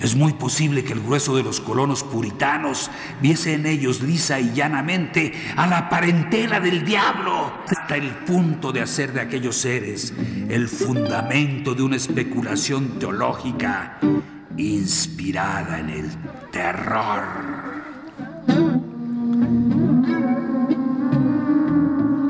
Es 0.00 0.16
muy 0.16 0.32
posible 0.32 0.82
que 0.82 0.92
el 0.92 1.00
grueso 1.00 1.36
de 1.36 1.44
los 1.44 1.60
colonos 1.60 2.02
puritanos 2.02 2.90
viese 3.22 3.54
en 3.54 3.64
ellos 3.64 4.02
lisa 4.02 4.40
y 4.40 4.52
llanamente 4.52 5.32
a 5.56 5.66
la 5.66 5.88
parentela 5.88 6.58
del 6.58 6.84
diablo, 6.84 7.52
hasta 7.68 7.96
el 7.96 8.10
punto 8.10 8.72
de 8.72 8.80
hacer 8.80 9.12
de 9.12 9.20
aquellos 9.20 9.56
seres 9.56 10.12
el 10.48 10.68
fundamento 10.68 11.74
de 11.74 11.82
una 11.84 11.96
especulación 11.96 12.98
teológica 12.98 13.98
inspirada 14.56 15.78
en 15.78 15.90
el 15.90 16.10
terror. 16.50 17.24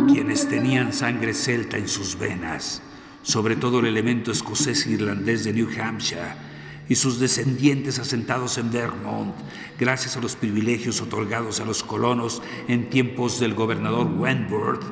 Quienes 0.07 0.49
tenían 0.49 0.93
sangre 0.93 1.33
celta 1.33 1.79
en 1.79 1.89
sus 1.89 2.19
venas, 2.19 2.83
sobre 3.23 3.57
todo 3.57 3.81
el 3.81 3.87
elemento 3.87 4.33
escocés 4.33 4.87
e 4.87 4.91
irlandés 4.91 5.45
de 5.45 5.55
New 5.55 5.69
Hampshire, 5.81 6.54
y 6.89 6.97
sus 6.97 7.19
descendientes 7.19 7.99
asentados 7.99 8.59
en 8.59 8.71
Vermont, 8.71 9.35
gracias 9.79 10.17
a 10.17 10.21
los 10.21 10.37
privilegios 10.37 11.01
otorgados 11.01 11.61
a 11.61 11.65
los 11.65 11.83
colonos 11.83 12.43
en 12.69 12.91
tiempos 12.91 13.41
del 13.41 13.55
gobernador 13.55 14.07
Wentworth, 14.07 14.85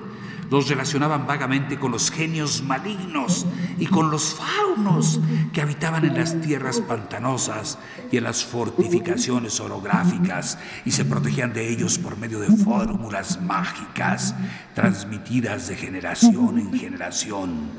los 0.53 0.69
relacionaban 0.69 1.27
vagamente 1.27 1.79
con 1.79 1.93
los 1.93 2.11
genios 2.11 2.63
malignos 2.63 3.47
y 3.79 3.87
con 3.87 4.11
los 4.11 4.35
faunos 4.35 5.19
que 5.51 5.63
habitaban 5.63 6.05
en 6.05 6.15
las 6.15 6.39
tierras 6.43 6.83
pantanosas 6.83 7.79
y 8.11 8.19
en 8.19 8.25
las 8.25 8.45
fortificaciones 8.45 9.59
orográficas 9.61 10.59
y 10.85 10.91
se 10.91 11.07
protegían 11.07 11.55
de 11.55 11.71
ellos 11.71 11.99
por 11.99 12.19
medio 12.19 12.39
de 12.39 12.55
fórmulas 12.55 13.41
mágicas 13.41 14.35
transmitidas 14.75 15.69
de 15.69 15.77
generación 15.77 16.59
en 16.59 16.79
generación 16.79 17.71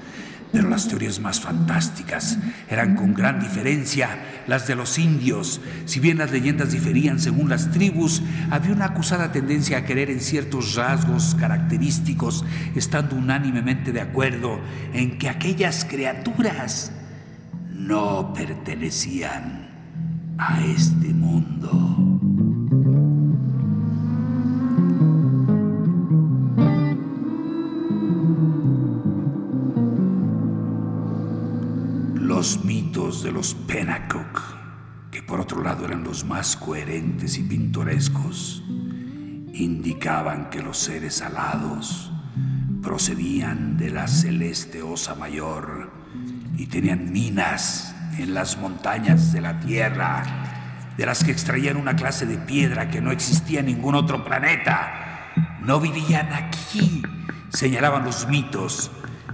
pero 0.53 0.69
las 0.69 0.87
teorías 0.87 1.19
más 1.19 1.41
fantásticas 1.41 2.37
eran 2.69 2.95
con 2.95 3.15
gran 3.15 3.39
diferencia 3.39 4.19
las 4.45 4.67
de 4.67 4.75
los 4.75 4.99
indios. 4.99 5.59
Si 5.85 5.99
bien 5.99 6.19
las 6.19 6.31
leyendas 6.31 6.71
diferían 6.71 7.19
según 7.19 7.49
las 7.49 7.71
tribus, 7.71 8.21
había 8.51 8.71
una 8.71 8.85
acusada 8.85 9.31
tendencia 9.31 9.79
a 9.79 9.85
creer 9.85 10.11
en 10.11 10.21
ciertos 10.21 10.75
rasgos 10.75 11.35
característicos, 11.39 12.45
estando 12.75 13.15
unánimemente 13.15 13.91
de 13.91 14.01
acuerdo 14.01 14.61
en 14.93 15.17
que 15.17 15.27
aquellas 15.27 15.85
criaturas 15.85 16.91
no 17.71 18.31
pertenecían 18.33 19.69
a 20.37 20.63
este 20.63 21.07
mundo. 21.15 23.12
Los 32.43 32.65
mitos 32.65 33.23
de 33.23 33.31
los 33.31 33.53
Pennacook, 33.53 34.41
que 35.11 35.23
por 35.23 35.39
otro 35.39 35.63
lado 35.63 35.85
eran 35.85 36.03
los 36.03 36.25
más 36.25 36.57
coherentes 36.57 37.37
y 37.37 37.43
pintorescos, 37.43 38.61
indicaban 39.53 40.49
que 40.49 40.61
los 40.61 40.77
seres 40.77 41.21
alados 41.21 42.11
procedían 42.81 43.77
de 43.77 43.91
la 43.91 44.09
celeste 44.09 44.81
Osa 44.81 45.15
Mayor 45.15 45.89
y 46.57 46.65
tenían 46.65 47.13
minas 47.13 47.95
en 48.17 48.33
las 48.33 48.57
montañas 48.57 49.31
de 49.31 49.39
la 49.39 49.61
Tierra, 49.61 50.25
de 50.97 51.05
las 51.05 51.23
que 51.23 51.31
extraían 51.31 51.77
una 51.77 51.95
clase 51.95 52.25
de 52.25 52.39
piedra 52.39 52.89
que 52.89 52.99
no 52.99 53.13
existía 53.13 53.61
en 53.61 53.67
ningún 53.67 53.95
otro 53.95 54.25
planeta. 54.25 55.31
No 55.61 55.79
vivían 55.79 56.33
aquí, 56.33 57.03
señalaban 57.47 58.03
los 58.03 58.27
mitos, 58.27 58.91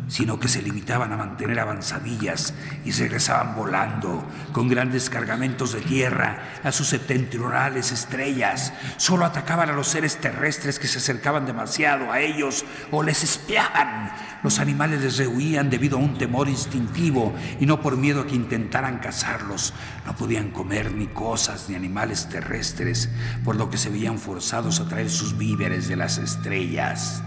sino 0.09 0.39
que 0.39 0.49
se 0.49 0.61
limitaban 0.61 1.13
a 1.13 1.17
mantener 1.17 1.59
avanzadillas 1.59 2.53
y 2.83 2.91
regresaban 2.91 3.55
volando 3.55 4.27
con 4.51 4.67
grandes 4.67 5.09
cargamentos 5.09 5.71
de 5.71 5.81
tierra 5.81 6.59
a 6.63 6.71
sus 6.71 6.89
septentrionales 6.89 7.91
estrellas. 7.91 8.73
Solo 8.97 9.25
atacaban 9.25 9.69
a 9.69 9.73
los 9.73 9.87
seres 9.87 10.17
terrestres 10.17 10.79
que 10.79 10.87
se 10.87 10.97
acercaban 10.97 11.45
demasiado 11.45 12.11
a 12.11 12.19
ellos 12.19 12.65
o 12.91 13.03
les 13.03 13.23
espiaban. 13.23 14.11
Los 14.43 14.59
animales 14.59 15.01
les 15.01 15.17
rehuían 15.17 15.69
debido 15.69 15.97
a 15.97 16.01
un 16.01 16.17
temor 16.17 16.49
instintivo 16.49 17.33
y 17.59 17.65
no 17.65 17.81
por 17.81 17.97
miedo 17.97 18.21
a 18.21 18.27
que 18.27 18.35
intentaran 18.35 18.99
cazarlos. 18.99 19.73
No 20.05 20.15
podían 20.15 20.51
comer 20.51 20.91
ni 20.91 21.07
cosas 21.07 21.69
ni 21.69 21.75
animales 21.75 22.29
terrestres, 22.29 23.09
por 23.43 23.55
lo 23.55 23.69
que 23.69 23.77
se 23.77 23.89
veían 23.89 24.17
forzados 24.17 24.79
a 24.79 24.87
traer 24.87 25.09
sus 25.09 25.37
víveres 25.37 25.87
de 25.87 25.97
las 25.97 26.17
estrellas. 26.17 27.21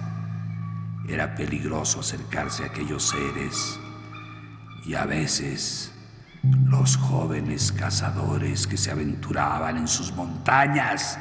Era 1.09 1.35
peligroso 1.35 2.01
acercarse 2.01 2.63
a 2.63 2.67
aquellos 2.67 3.09
seres 3.09 3.79
y 4.85 4.95
a 4.95 5.05
veces 5.05 5.93
los 6.43 6.97
jóvenes 6.97 7.73
cazadores 7.73 8.67
que 8.67 8.77
se 8.77 8.91
aventuraban 8.91 9.77
en 9.77 9.89
sus 9.89 10.13
montañas 10.13 11.19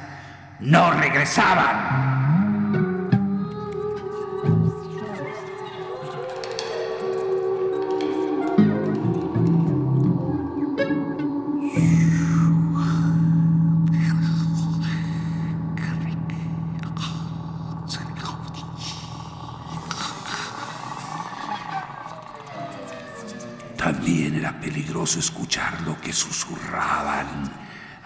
no 0.60 0.92
regresaban. 0.92 2.31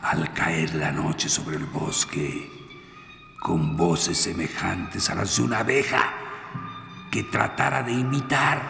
Al 0.02 0.34
caer 0.34 0.76
la 0.76 0.92
noche 0.92 1.30
sobre 1.30 1.58
el 1.58 1.66
bosque, 1.66 2.52
con 3.40 3.76
voces 3.76 4.18
semejantes 4.18 5.10
a 5.10 5.16
las 5.16 5.38
de 5.38 5.44
una 5.44 5.60
abeja 5.60 6.14
que 7.12 7.24
tratara 7.24 7.84
de 7.84 7.92
imitar 7.92 8.62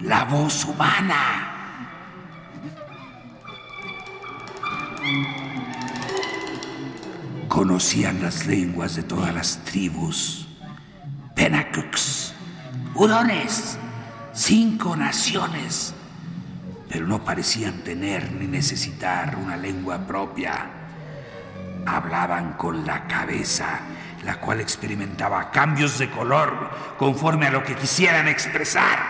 la 0.00 0.24
voz 0.24 0.64
humana. 0.64 1.56
Conocían 7.48 8.22
las 8.22 8.46
lenguas 8.46 8.96
de 8.96 9.02
todas 9.02 9.34
las 9.34 9.64
tribus, 9.64 10.48
Penacux, 11.34 12.32
Hurones, 12.94 13.78
cinco 14.32 14.96
naciones 14.96 15.94
pero 16.90 17.06
no 17.06 17.22
parecían 17.22 17.84
tener 17.84 18.32
ni 18.32 18.48
necesitar 18.48 19.36
una 19.36 19.56
lengua 19.56 20.08
propia. 20.08 20.66
Hablaban 21.86 22.54
con 22.54 22.84
la 22.84 23.06
cabeza, 23.06 23.78
la 24.24 24.40
cual 24.40 24.60
experimentaba 24.60 25.52
cambios 25.52 26.00
de 26.00 26.10
color 26.10 26.96
conforme 26.98 27.46
a 27.46 27.52
lo 27.52 27.62
que 27.62 27.76
quisieran 27.76 28.26
expresar. 28.26 29.09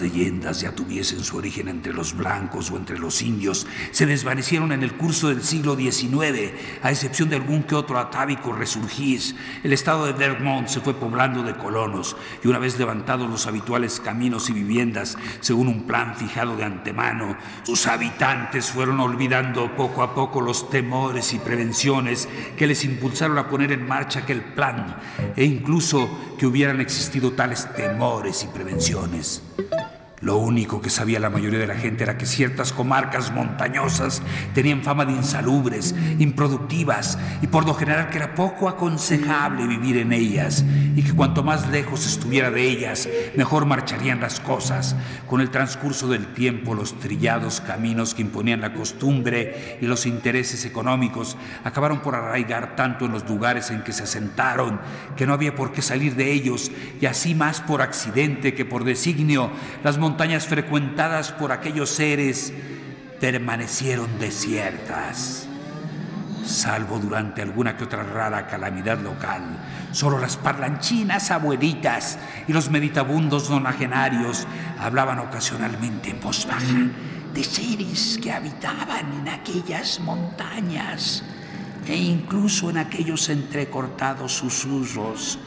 Leyendas 0.00 0.60
ya 0.60 0.74
tuviesen 0.74 1.22
su 1.24 1.36
origen 1.36 1.68
entre 1.68 1.92
los 1.92 2.16
blancos 2.16 2.70
o 2.70 2.76
entre 2.76 2.98
los 2.98 3.22
indios, 3.22 3.66
se 3.90 4.06
desvanecieron 4.06 4.72
en 4.72 4.82
el 4.82 4.96
curso 4.96 5.28
del 5.28 5.42
siglo 5.42 5.76
XIX, 5.76 6.52
a 6.82 6.90
excepción 6.90 7.28
de 7.28 7.36
algún 7.36 7.62
que 7.62 7.74
otro 7.74 7.98
atávico 7.98 8.52
resurgir. 8.52 9.14
El 9.62 9.72
estado 9.72 10.06
de 10.06 10.12
Vermont 10.12 10.68
se 10.68 10.80
fue 10.80 10.94
poblando 10.94 11.42
de 11.42 11.54
colonos 11.54 12.16
y 12.42 12.48
una 12.48 12.58
vez 12.58 12.78
levantados 12.78 13.28
los 13.28 13.46
habituales 13.46 14.00
caminos 14.00 14.50
y 14.50 14.52
viviendas, 14.52 15.16
según 15.40 15.68
un 15.68 15.84
plan 15.84 16.16
fijado 16.16 16.56
de 16.56 16.64
antemano, 16.64 17.36
sus 17.62 17.86
habitantes 17.86 18.70
fueron 18.70 19.00
olvidando 19.00 19.74
poco 19.76 20.02
a 20.02 20.14
poco 20.14 20.40
los 20.40 20.70
temores 20.70 21.32
y 21.32 21.38
prevenciones 21.38 22.28
que 22.56 22.66
les 22.66 22.84
impulsaron 22.84 23.38
a 23.38 23.48
poner 23.48 23.72
en 23.72 23.86
marcha 23.86 24.20
aquel 24.20 24.42
plan 24.42 24.96
e 25.36 25.44
incluso 25.44 26.08
que 26.38 26.46
hubieran 26.46 26.80
existido 26.80 27.32
tales 27.32 27.68
temores 27.74 28.44
y 28.44 28.46
prevenciones. 28.48 29.42
Lo 30.24 30.38
único 30.38 30.80
que 30.80 30.88
sabía 30.88 31.20
la 31.20 31.28
mayoría 31.28 31.58
de 31.58 31.66
la 31.66 31.76
gente 31.76 32.02
era 32.02 32.16
que 32.16 32.24
ciertas 32.24 32.72
comarcas 32.72 33.30
montañosas 33.30 34.22
tenían 34.54 34.82
fama 34.82 35.04
de 35.04 35.12
insalubres, 35.12 35.94
improductivas 36.18 37.18
y 37.42 37.46
por 37.46 37.66
lo 37.66 37.74
general 37.74 38.08
que 38.08 38.16
era 38.16 38.34
poco 38.34 38.70
aconsejable 38.70 39.66
vivir 39.66 39.98
en 39.98 40.14
ellas 40.14 40.64
y 40.96 41.02
que 41.02 41.12
cuanto 41.12 41.42
más 41.42 41.68
lejos 41.68 42.06
estuviera 42.06 42.50
de 42.50 42.62
ellas, 42.62 43.06
mejor 43.36 43.66
marcharían 43.66 44.20
las 44.20 44.40
cosas. 44.40 44.96
Con 45.28 45.42
el 45.42 45.50
transcurso 45.50 46.08
del 46.08 46.32
tiempo, 46.32 46.74
los 46.74 46.98
trillados 46.98 47.60
caminos 47.60 48.14
que 48.14 48.22
imponían 48.22 48.62
la 48.62 48.72
costumbre 48.72 49.76
y 49.82 49.86
los 49.86 50.06
intereses 50.06 50.64
económicos 50.64 51.36
acabaron 51.64 52.00
por 52.00 52.14
arraigar 52.14 52.76
tanto 52.76 53.04
en 53.04 53.12
los 53.12 53.28
lugares 53.28 53.70
en 53.70 53.82
que 53.82 53.92
se 53.92 54.04
asentaron 54.04 54.80
que 55.16 55.26
no 55.26 55.34
había 55.34 55.54
por 55.54 55.72
qué 55.72 55.82
salir 55.82 56.14
de 56.14 56.32
ellos 56.32 56.70
y 56.98 57.04
así 57.04 57.34
más 57.34 57.60
por 57.60 57.82
accidente 57.82 58.54
que 58.54 58.64
por 58.64 58.84
designio 58.84 59.50
las 59.82 59.98
montañas 59.98 60.13
montañas 60.14 60.46
frecuentadas 60.46 61.32
por 61.32 61.50
aquellos 61.50 61.90
seres 61.90 62.52
permanecieron 63.18 64.16
desiertas. 64.20 65.48
Salvo 66.46 67.00
durante 67.00 67.42
alguna 67.42 67.76
que 67.76 67.82
otra 67.82 68.04
rara 68.04 68.46
calamidad 68.46 69.00
local, 69.00 69.42
solo 69.90 70.20
las 70.20 70.36
parlanchinas 70.36 71.32
abuelitas 71.32 72.16
y 72.46 72.52
los 72.52 72.70
meditabundos 72.70 73.50
nonagenarios 73.50 74.46
hablaban 74.78 75.18
ocasionalmente 75.18 76.10
en 76.10 76.20
voz 76.20 76.46
baja 76.46 76.86
de 77.34 77.42
seres 77.42 78.20
que 78.22 78.30
habitaban 78.30 79.12
en 79.20 79.28
aquellas 79.30 79.98
montañas 79.98 81.24
e 81.88 81.96
incluso 81.96 82.70
en 82.70 82.78
aquellos 82.78 83.28
entrecortados 83.30 84.32
susurros 84.32 85.40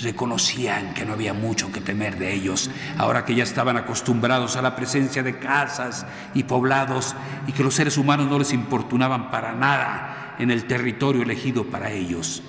reconocían 0.00 0.94
que 0.94 1.04
no 1.04 1.12
había 1.12 1.34
mucho 1.34 1.70
que 1.70 1.80
temer 1.80 2.18
de 2.18 2.32
ellos, 2.32 2.70
ahora 2.98 3.24
que 3.24 3.34
ya 3.34 3.44
estaban 3.44 3.76
acostumbrados 3.76 4.56
a 4.56 4.62
la 4.62 4.74
presencia 4.76 5.22
de 5.22 5.38
casas 5.38 6.06
y 6.34 6.44
poblados 6.44 7.14
y 7.46 7.52
que 7.52 7.62
los 7.62 7.74
seres 7.74 7.98
humanos 7.98 8.28
no 8.28 8.38
les 8.38 8.52
importunaban 8.52 9.30
para 9.30 9.52
nada 9.54 10.36
en 10.38 10.50
el 10.50 10.64
territorio 10.64 11.22
elegido 11.22 11.66
para 11.66 11.90
ellos. 11.90 12.42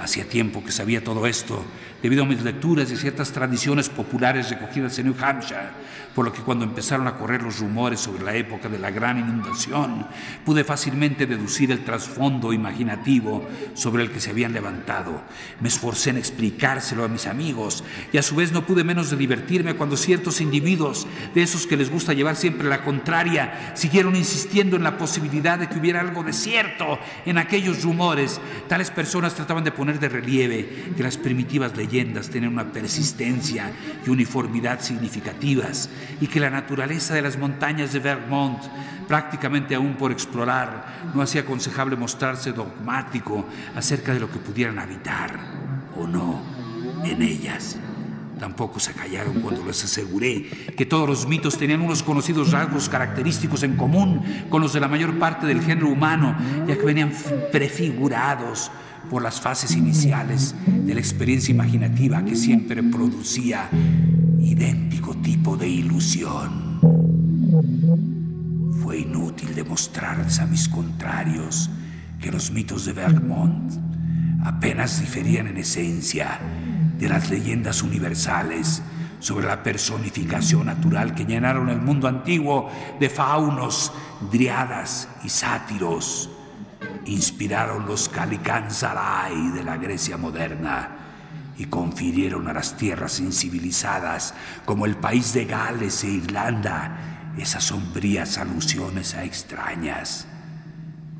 Hacía 0.00 0.28
tiempo 0.28 0.62
que 0.64 0.70
sabía 0.70 1.02
todo 1.02 1.26
esto, 1.26 1.64
debido 2.02 2.22
a 2.22 2.26
mis 2.26 2.42
lecturas 2.42 2.90
y 2.90 2.96
ciertas 2.96 3.32
tradiciones 3.32 3.88
populares 3.88 4.50
recogidas 4.50 4.98
en 4.98 5.06
New 5.06 5.16
Hampshire, 5.20 5.68
por 6.14 6.24
lo 6.24 6.32
que 6.32 6.42
cuando 6.42 6.64
empezaron 6.64 7.06
a 7.06 7.14
correr 7.14 7.42
los 7.42 7.60
rumores 7.60 8.00
sobre 8.00 8.24
la 8.24 8.34
época 8.34 8.68
de 8.68 8.78
la 8.78 8.90
gran 8.90 9.18
inundación, 9.18 10.06
pude 10.44 10.64
fácilmente 10.64 11.26
deducir 11.26 11.70
el 11.70 11.84
trasfondo 11.84 12.52
imaginativo 12.52 13.46
sobre 13.74 14.02
el 14.02 14.10
que 14.10 14.20
se 14.20 14.30
habían 14.30 14.52
levantado. 14.52 15.22
Me 15.60 15.68
esforcé 15.68 16.10
en 16.10 16.16
explicárselo 16.16 17.04
a 17.04 17.08
mis 17.08 17.26
amigos 17.26 17.84
y 18.12 18.18
a 18.18 18.22
su 18.22 18.34
vez 18.34 18.50
no 18.50 18.66
pude 18.66 18.82
menos 18.82 19.10
de 19.10 19.16
divertirme 19.16 19.74
cuando 19.74 19.96
ciertos 19.96 20.40
individuos, 20.40 21.06
de 21.34 21.42
esos 21.42 21.66
que 21.66 21.76
les 21.76 21.90
gusta 21.90 22.14
llevar 22.14 22.34
siempre 22.34 22.68
la 22.68 22.82
contraria, 22.82 23.72
siguieron 23.74 24.16
insistiendo 24.16 24.76
en 24.76 24.82
la 24.82 24.98
posibilidad 24.98 25.58
de 25.58 25.68
que 25.68 25.78
hubiera 25.78 26.00
algo 26.00 26.24
de 26.24 26.32
cierto 26.32 26.98
en 27.26 27.38
aquellos 27.38 27.82
rumores. 27.82 28.40
Tales 28.66 28.90
personas 28.90 29.34
trataban 29.34 29.64
de 29.64 29.72
poner 29.72 30.00
de 30.00 30.08
relieve 30.08 30.92
que 30.96 31.02
las 31.02 31.16
primitivas 31.16 31.76
leyendas 31.88 32.28
tenían 32.28 32.52
una 32.52 32.70
persistencia 32.70 33.72
y 34.06 34.10
uniformidad 34.10 34.80
significativas 34.80 35.88
y 36.20 36.26
que 36.26 36.40
la 36.40 36.50
naturaleza 36.50 37.14
de 37.14 37.22
las 37.22 37.38
montañas 37.38 37.92
de 37.92 38.00
Vermont, 38.00 38.62
prácticamente 39.06 39.74
aún 39.74 39.94
por 39.94 40.12
explorar, 40.12 41.12
no 41.14 41.22
hacía 41.22 41.42
aconsejable 41.42 41.96
mostrarse 41.96 42.52
dogmático 42.52 43.46
acerca 43.74 44.12
de 44.12 44.20
lo 44.20 44.30
que 44.30 44.38
pudieran 44.38 44.78
habitar 44.78 45.38
o 45.96 46.06
no 46.06 46.42
en 47.04 47.22
ellas. 47.22 47.78
Tampoco 48.38 48.78
se 48.78 48.92
callaron 48.92 49.40
cuando 49.40 49.64
les 49.64 49.82
aseguré 49.82 50.48
que 50.76 50.86
todos 50.86 51.08
los 51.08 51.26
mitos 51.26 51.58
tenían 51.58 51.80
unos 51.80 52.04
conocidos 52.04 52.52
rasgos 52.52 52.88
característicos 52.88 53.64
en 53.64 53.76
común 53.76 54.22
con 54.48 54.62
los 54.62 54.72
de 54.72 54.80
la 54.80 54.86
mayor 54.86 55.18
parte 55.18 55.46
del 55.46 55.60
género 55.60 55.88
humano, 55.88 56.36
ya 56.68 56.76
que 56.76 56.84
venían 56.84 57.12
prefigurados 57.50 58.70
por 59.08 59.22
las 59.22 59.40
fases 59.40 59.74
iniciales 59.76 60.54
de 60.66 60.94
la 60.94 61.00
experiencia 61.00 61.52
imaginativa 61.52 62.24
que 62.24 62.36
siempre 62.36 62.82
producía 62.82 63.68
idéntico 64.40 65.14
tipo 65.16 65.56
de 65.56 65.68
ilusión. 65.68 66.80
Fue 68.82 68.98
inútil 68.98 69.54
demostrarles 69.54 70.38
a 70.40 70.46
mis 70.46 70.68
contrarios 70.68 71.70
que 72.20 72.30
los 72.30 72.50
mitos 72.50 72.84
de 72.84 72.92
Vermont 72.92 73.72
apenas 74.44 75.00
diferían 75.00 75.46
en 75.48 75.58
esencia 75.58 76.38
de 76.98 77.08
las 77.08 77.30
leyendas 77.30 77.82
universales 77.82 78.82
sobre 79.20 79.46
la 79.46 79.62
personificación 79.62 80.66
natural 80.66 81.14
que 81.14 81.24
llenaron 81.24 81.68
el 81.68 81.80
mundo 81.80 82.08
antiguo 82.08 82.70
de 83.00 83.08
faunos, 83.08 83.92
driadas 84.30 85.08
y 85.24 85.28
sátiros 85.28 86.30
inspiraron 87.06 87.86
los 87.86 88.08
Calicanzarai 88.08 89.50
de 89.52 89.64
la 89.64 89.76
Grecia 89.76 90.16
moderna 90.16 90.96
y 91.56 91.64
confirieron 91.64 92.48
a 92.48 92.52
las 92.52 92.76
tierras 92.76 93.18
incivilizadas 93.20 94.34
como 94.64 94.86
el 94.86 94.96
país 94.96 95.32
de 95.34 95.44
Gales 95.44 96.04
e 96.04 96.08
Irlanda 96.08 97.32
esas 97.36 97.64
sombrías 97.64 98.38
alusiones 98.38 99.14
a 99.14 99.24
extrañas, 99.24 100.26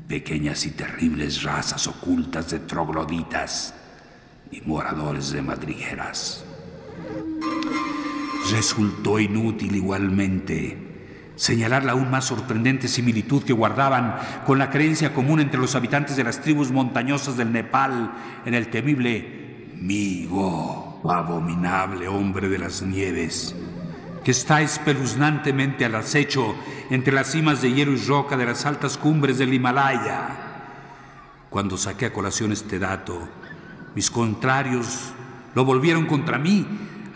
pequeñas 0.07 0.65
y 0.65 0.71
terribles 0.71 1.43
razas 1.43 1.87
ocultas 1.87 2.49
de 2.49 2.59
trogloditas 2.59 3.73
y 4.51 4.61
moradores 4.61 5.31
de 5.31 5.41
madrigueras. 5.41 6.43
Resultó 8.51 9.19
inútil 9.19 9.75
igualmente 9.75 10.88
señalar 11.39 11.85
la 11.85 11.93
aún 11.93 12.11
más 12.11 12.25
sorprendente 12.25 12.89
similitud 12.89 13.43
que 13.43 13.53
guardaban 13.53 14.17
con 14.45 14.59
la 14.59 14.69
creencia 14.69 15.13
común 15.13 15.39
entre 15.39 15.59
los 15.59 15.73
habitantes 15.73 16.17
de 16.17 16.25
las 16.25 16.41
tribus 16.41 16.69
montañosas 16.69 17.37
del 17.37 17.53
Nepal 17.53 18.11
en 18.45 18.53
el 18.53 18.69
temible 18.69 19.69
Migo, 19.75 21.01
abominable 21.09 22.09
hombre 22.09 22.49
de 22.49 22.59
las 22.59 22.81
nieves, 22.81 23.55
que 24.25 24.31
está 24.31 24.61
espeluznantemente 24.61 25.85
al 25.85 25.95
acecho 25.95 26.55
entre 26.89 27.13
las 27.13 27.31
cimas 27.31 27.61
de 27.61 27.71
hielo 27.71 27.93
y 27.93 28.05
roca 28.05 28.35
de 28.35 28.45
las 28.45 28.65
altas 28.65 28.97
cumbres 28.97 29.37
del 29.37 29.53
Himalaya. 29.53 30.31
Cuando 31.49 31.77
saqué 31.77 32.07
a 32.07 32.13
colación 32.13 32.51
este 32.51 32.79
dato, 32.79 33.29
mis 33.95 34.11
contrarios 34.11 35.13
lo 35.55 35.63
volvieron 35.63 36.05
contra 36.05 36.37
mí, 36.37 36.67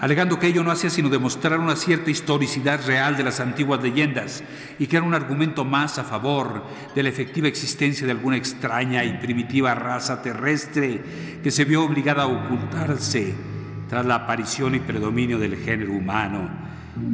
alegando 0.04 0.38
que 0.38 0.48
ello 0.48 0.66
no 0.66 0.72
hacía 0.72 0.90
sino 0.90 1.08
demostrar 1.08 1.58
una 1.62 1.78
cierta 1.78 2.12
historicidad 2.12 2.86
real 2.86 3.16
de 3.16 3.24
las 3.24 3.40
antiguas 3.40 3.82
leyendas 3.82 4.44
y 4.78 4.88
que 4.88 4.98
era 4.98 5.06
un 5.06 5.14
argumento 5.14 5.64
más 5.64 5.98
a 5.98 6.04
favor 6.04 6.62
de 6.94 7.04
la 7.04 7.08
efectiva 7.08 7.48
existencia 7.48 8.06
de 8.06 8.12
alguna 8.12 8.36
extraña 8.36 9.06
y 9.06 9.14
primitiva 9.14 9.74
raza 9.74 10.22
terrestre 10.22 11.02
que 11.42 11.52
se 11.52 11.64
vio 11.64 11.86
obligada 11.86 12.24
a 12.24 12.28
ocultarse 12.28 13.34
tras 13.88 14.06
la 14.06 14.16
aparición 14.16 14.76
y 14.76 14.82
predominio 14.82 15.40
del 15.40 15.56
género 15.56 15.94
humano 15.94 16.50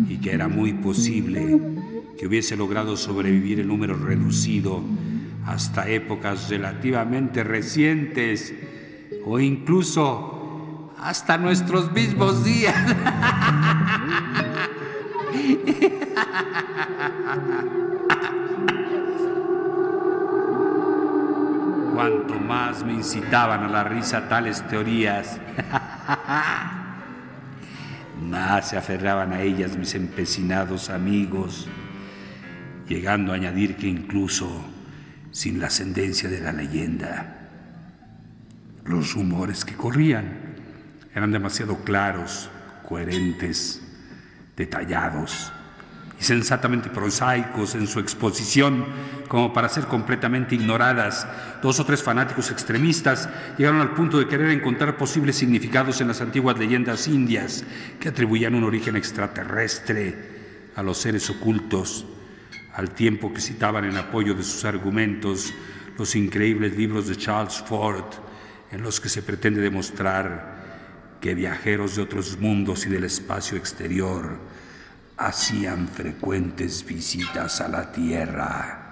y 0.08 0.18
que 0.18 0.32
era 0.32 0.48
muy 0.48 0.74
posible 0.74 1.62
que 2.18 2.26
hubiese 2.26 2.58
logrado 2.58 2.98
sobrevivir 2.98 3.60
en 3.60 3.68
número 3.68 3.96
reducido 3.96 4.84
hasta 5.46 5.88
épocas 5.88 6.50
relativamente 6.50 7.44
recientes 7.44 8.52
o 9.28 9.40
incluso 9.40 10.39
hasta 11.02 11.38
nuestros 11.38 11.92
mismos 11.92 12.44
días. 12.44 12.76
Cuanto 21.94 22.40
más 22.40 22.84
me 22.84 22.94
incitaban 22.94 23.64
a 23.64 23.68
la 23.68 23.84
risa 23.84 24.28
tales 24.30 24.66
teorías, 24.68 25.38
más 28.22 28.70
se 28.70 28.78
aferraban 28.78 29.34
a 29.34 29.42
ellas 29.42 29.76
mis 29.78 29.96
empecinados 29.96 30.90
amigos, 30.90 31.68
llegando 32.88 33.32
a 33.32 33.36
añadir 33.36 33.76
que 33.76 33.88
incluso 33.88 34.50
sin 35.32 35.60
la 35.60 35.68
ascendencia 35.68 36.30
de 36.30 36.40
la 36.40 36.52
leyenda, 36.52 37.36
los 38.86 39.14
rumores 39.14 39.66
que 39.66 39.76
corrían 39.76 40.49
eran 41.20 41.32
demasiado 41.32 41.76
claros, 41.84 42.50
coherentes, 42.88 43.82
detallados 44.56 45.52
y 46.20 46.24
sensatamente 46.24 46.90
prosaicos 46.90 47.76
en 47.76 47.88
su 47.88 48.00
exposición 48.00 48.86
como 49.28 49.52
para 49.52 49.68
ser 49.68 49.86
completamente 49.86 50.56
ignoradas. 50.56 51.28
Dos 51.62 51.80
o 51.80 51.86
tres 51.86 52.02
fanáticos 52.02 52.52
extremistas 52.52 53.30
llegaron 53.58 53.82
al 53.82 53.94
punto 53.94 54.18
de 54.18 54.28
querer 54.28 54.50
encontrar 54.50 54.96
posibles 54.98 55.36
significados 55.36 56.00
en 56.00 56.08
las 56.08 56.22
antiguas 56.22 56.58
leyendas 56.58 57.08
indias 57.08 57.66
que 58.00 58.10
atribuían 58.10 58.56
un 58.56 58.64
origen 58.64 58.96
extraterrestre 58.96 60.72
a 60.76 60.84
los 60.84 60.98
seres 60.98 61.30
ocultos, 61.30 62.06
al 62.76 62.92
tiempo 62.92 63.34
que 63.34 63.42
citaban 63.42 63.84
en 63.84 63.98
apoyo 63.98 64.34
de 64.36 64.44
sus 64.44 64.64
argumentos 64.64 65.54
los 65.98 66.16
increíbles 66.16 66.78
libros 66.78 67.08
de 67.08 67.18
Charles 67.18 67.62
Ford, 67.68 68.06
en 68.72 68.82
los 68.82 69.02
que 69.02 69.10
se 69.10 69.22
pretende 69.22 69.60
demostrar 69.60 70.59
que 71.20 71.36
viajeros 71.36 71.96
de 71.96 72.04
otros 72.04 72.40
mundos 72.40 72.86
y 72.86 72.90
del 72.90 73.04
espacio 73.04 73.58
exterior 73.58 74.40
hacían 75.18 75.88
frecuentes 75.88 76.86
visitas 76.86 77.60
a 77.62 77.68
la 77.68 77.92
Tierra. 77.92 78.92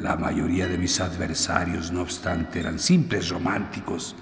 La 0.00 0.16
mayoría 0.16 0.66
de 0.68 0.78
mis 0.78 1.00
adversarios, 1.00 1.90
no 1.90 2.02
obstante, 2.02 2.60
eran 2.60 2.78
simples 2.78 3.28
románticos 3.28 4.14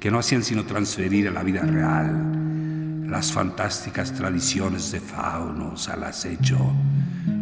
que 0.00 0.10
no 0.10 0.18
hacían 0.18 0.42
sino 0.42 0.64
transferir 0.64 1.28
a 1.28 1.30
la 1.30 1.42
vida 1.42 1.62
real 1.62 3.08
las 3.08 3.30
fantásticas 3.30 4.12
tradiciones 4.14 4.90
de 4.90 5.00
faunos 5.00 5.88
al 5.90 6.02
acecho, 6.04 6.58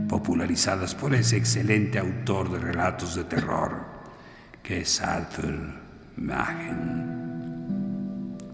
popularizadas 0.09 0.97
por 0.97 1.15
ese 1.15 1.37
excelente 1.37 2.01
autor 2.01 2.51
de 2.51 2.59
relatos 2.59 3.15
de 3.15 3.23
terror, 3.23 3.87
que 4.65 4.81
es 4.81 5.01
Arthur 5.01 5.59
Machen, 6.17 7.20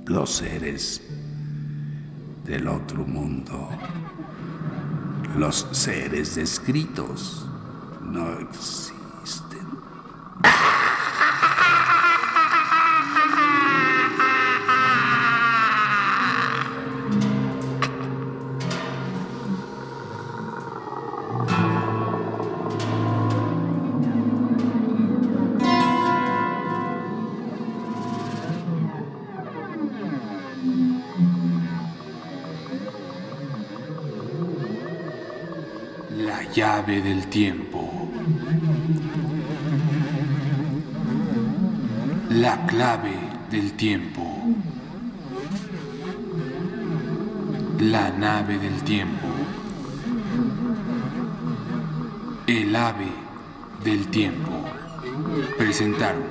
los 0.07 0.31
seres 0.31 1.03
del 2.45 2.69
otro 2.69 3.05
mundo, 3.05 3.69
los 5.37 5.67
seres 5.73 6.37
descritos 6.37 7.47
no 8.03 8.39
existen. 8.39 9.06
Del 36.87 37.27
tiempo. 37.27 38.09
La 42.31 42.65
clave 42.67 43.19
del 43.51 43.73
tiempo. 43.73 44.23
La 47.81 48.11
nave 48.11 48.59
del 48.59 48.83
tiempo. 48.85 49.27
El 52.47 52.77
ave 52.77 53.11
del 53.83 54.07
tiempo. 54.07 54.53
Presentaron. 55.59 56.23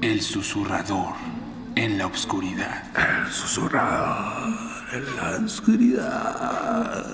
El 0.00 0.22
susurrador 0.22 1.14
en 1.74 1.98
la 1.98 2.06
oscuridad. 2.06 2.84
El 2.94 3.32
susurrador 3.32 4.75
en 4.92 5.16
la 5.16 5.38
oscuridad. 5.44 7.04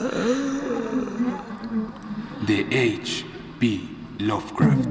De 2.46 2.66
H.P. 3.00 3.80
Lovecraft. 4.18 4.88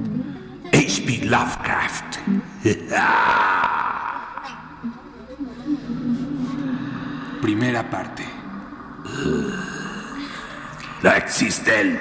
H.P. 0.74 1.26
Lovecraft. 1.26 2.18
Primera 7.42 7.90
parte. 7.90 8.24
No 11.04 11.12
existen. 11.12 12.00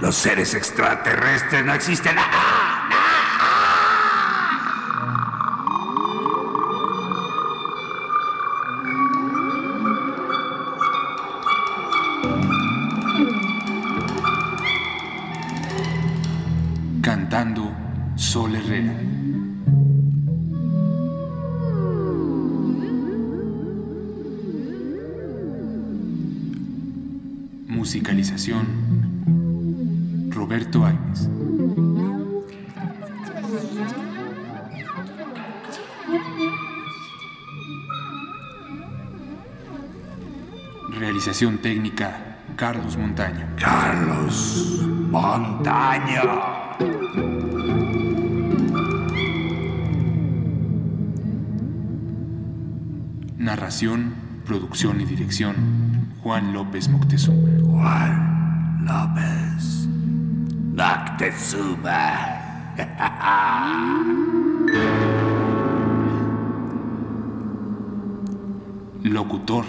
Los 0.00 0.16
seres 0.16 0.54
extraterrestres 0.54 1.64
no 1.64 1.74
existen. 1.74 2.16
Musicalización 27.72 28.66
Roberto 30.30 30.84
Aimes. 30.84 31.28
Realización 40.90 41.58
técnica 41.58 42.36
Carlos 42.56 42.98
Montaño. 42.98 43.48
Carlos 43.58 44.82
Montaño. 45.10 46.22
Narración, 53.38 54.14
producción 54.44 55.00
y 55.00 55.06
dirección, 55.06 55.91
Juan 56.22 56.52
López 56.52 56.88
Moctezuma. 56.88 57.48
Juan 57.66 58.84
López 58.86 59.88
Moctezuma. 60.76 62.38
Locutor, 69.02 69.64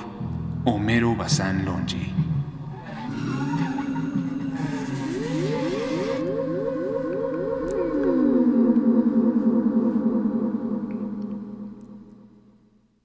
Homero 0.63 1.15
Bazán 1.15 1.65
Longi. 1.65 2.12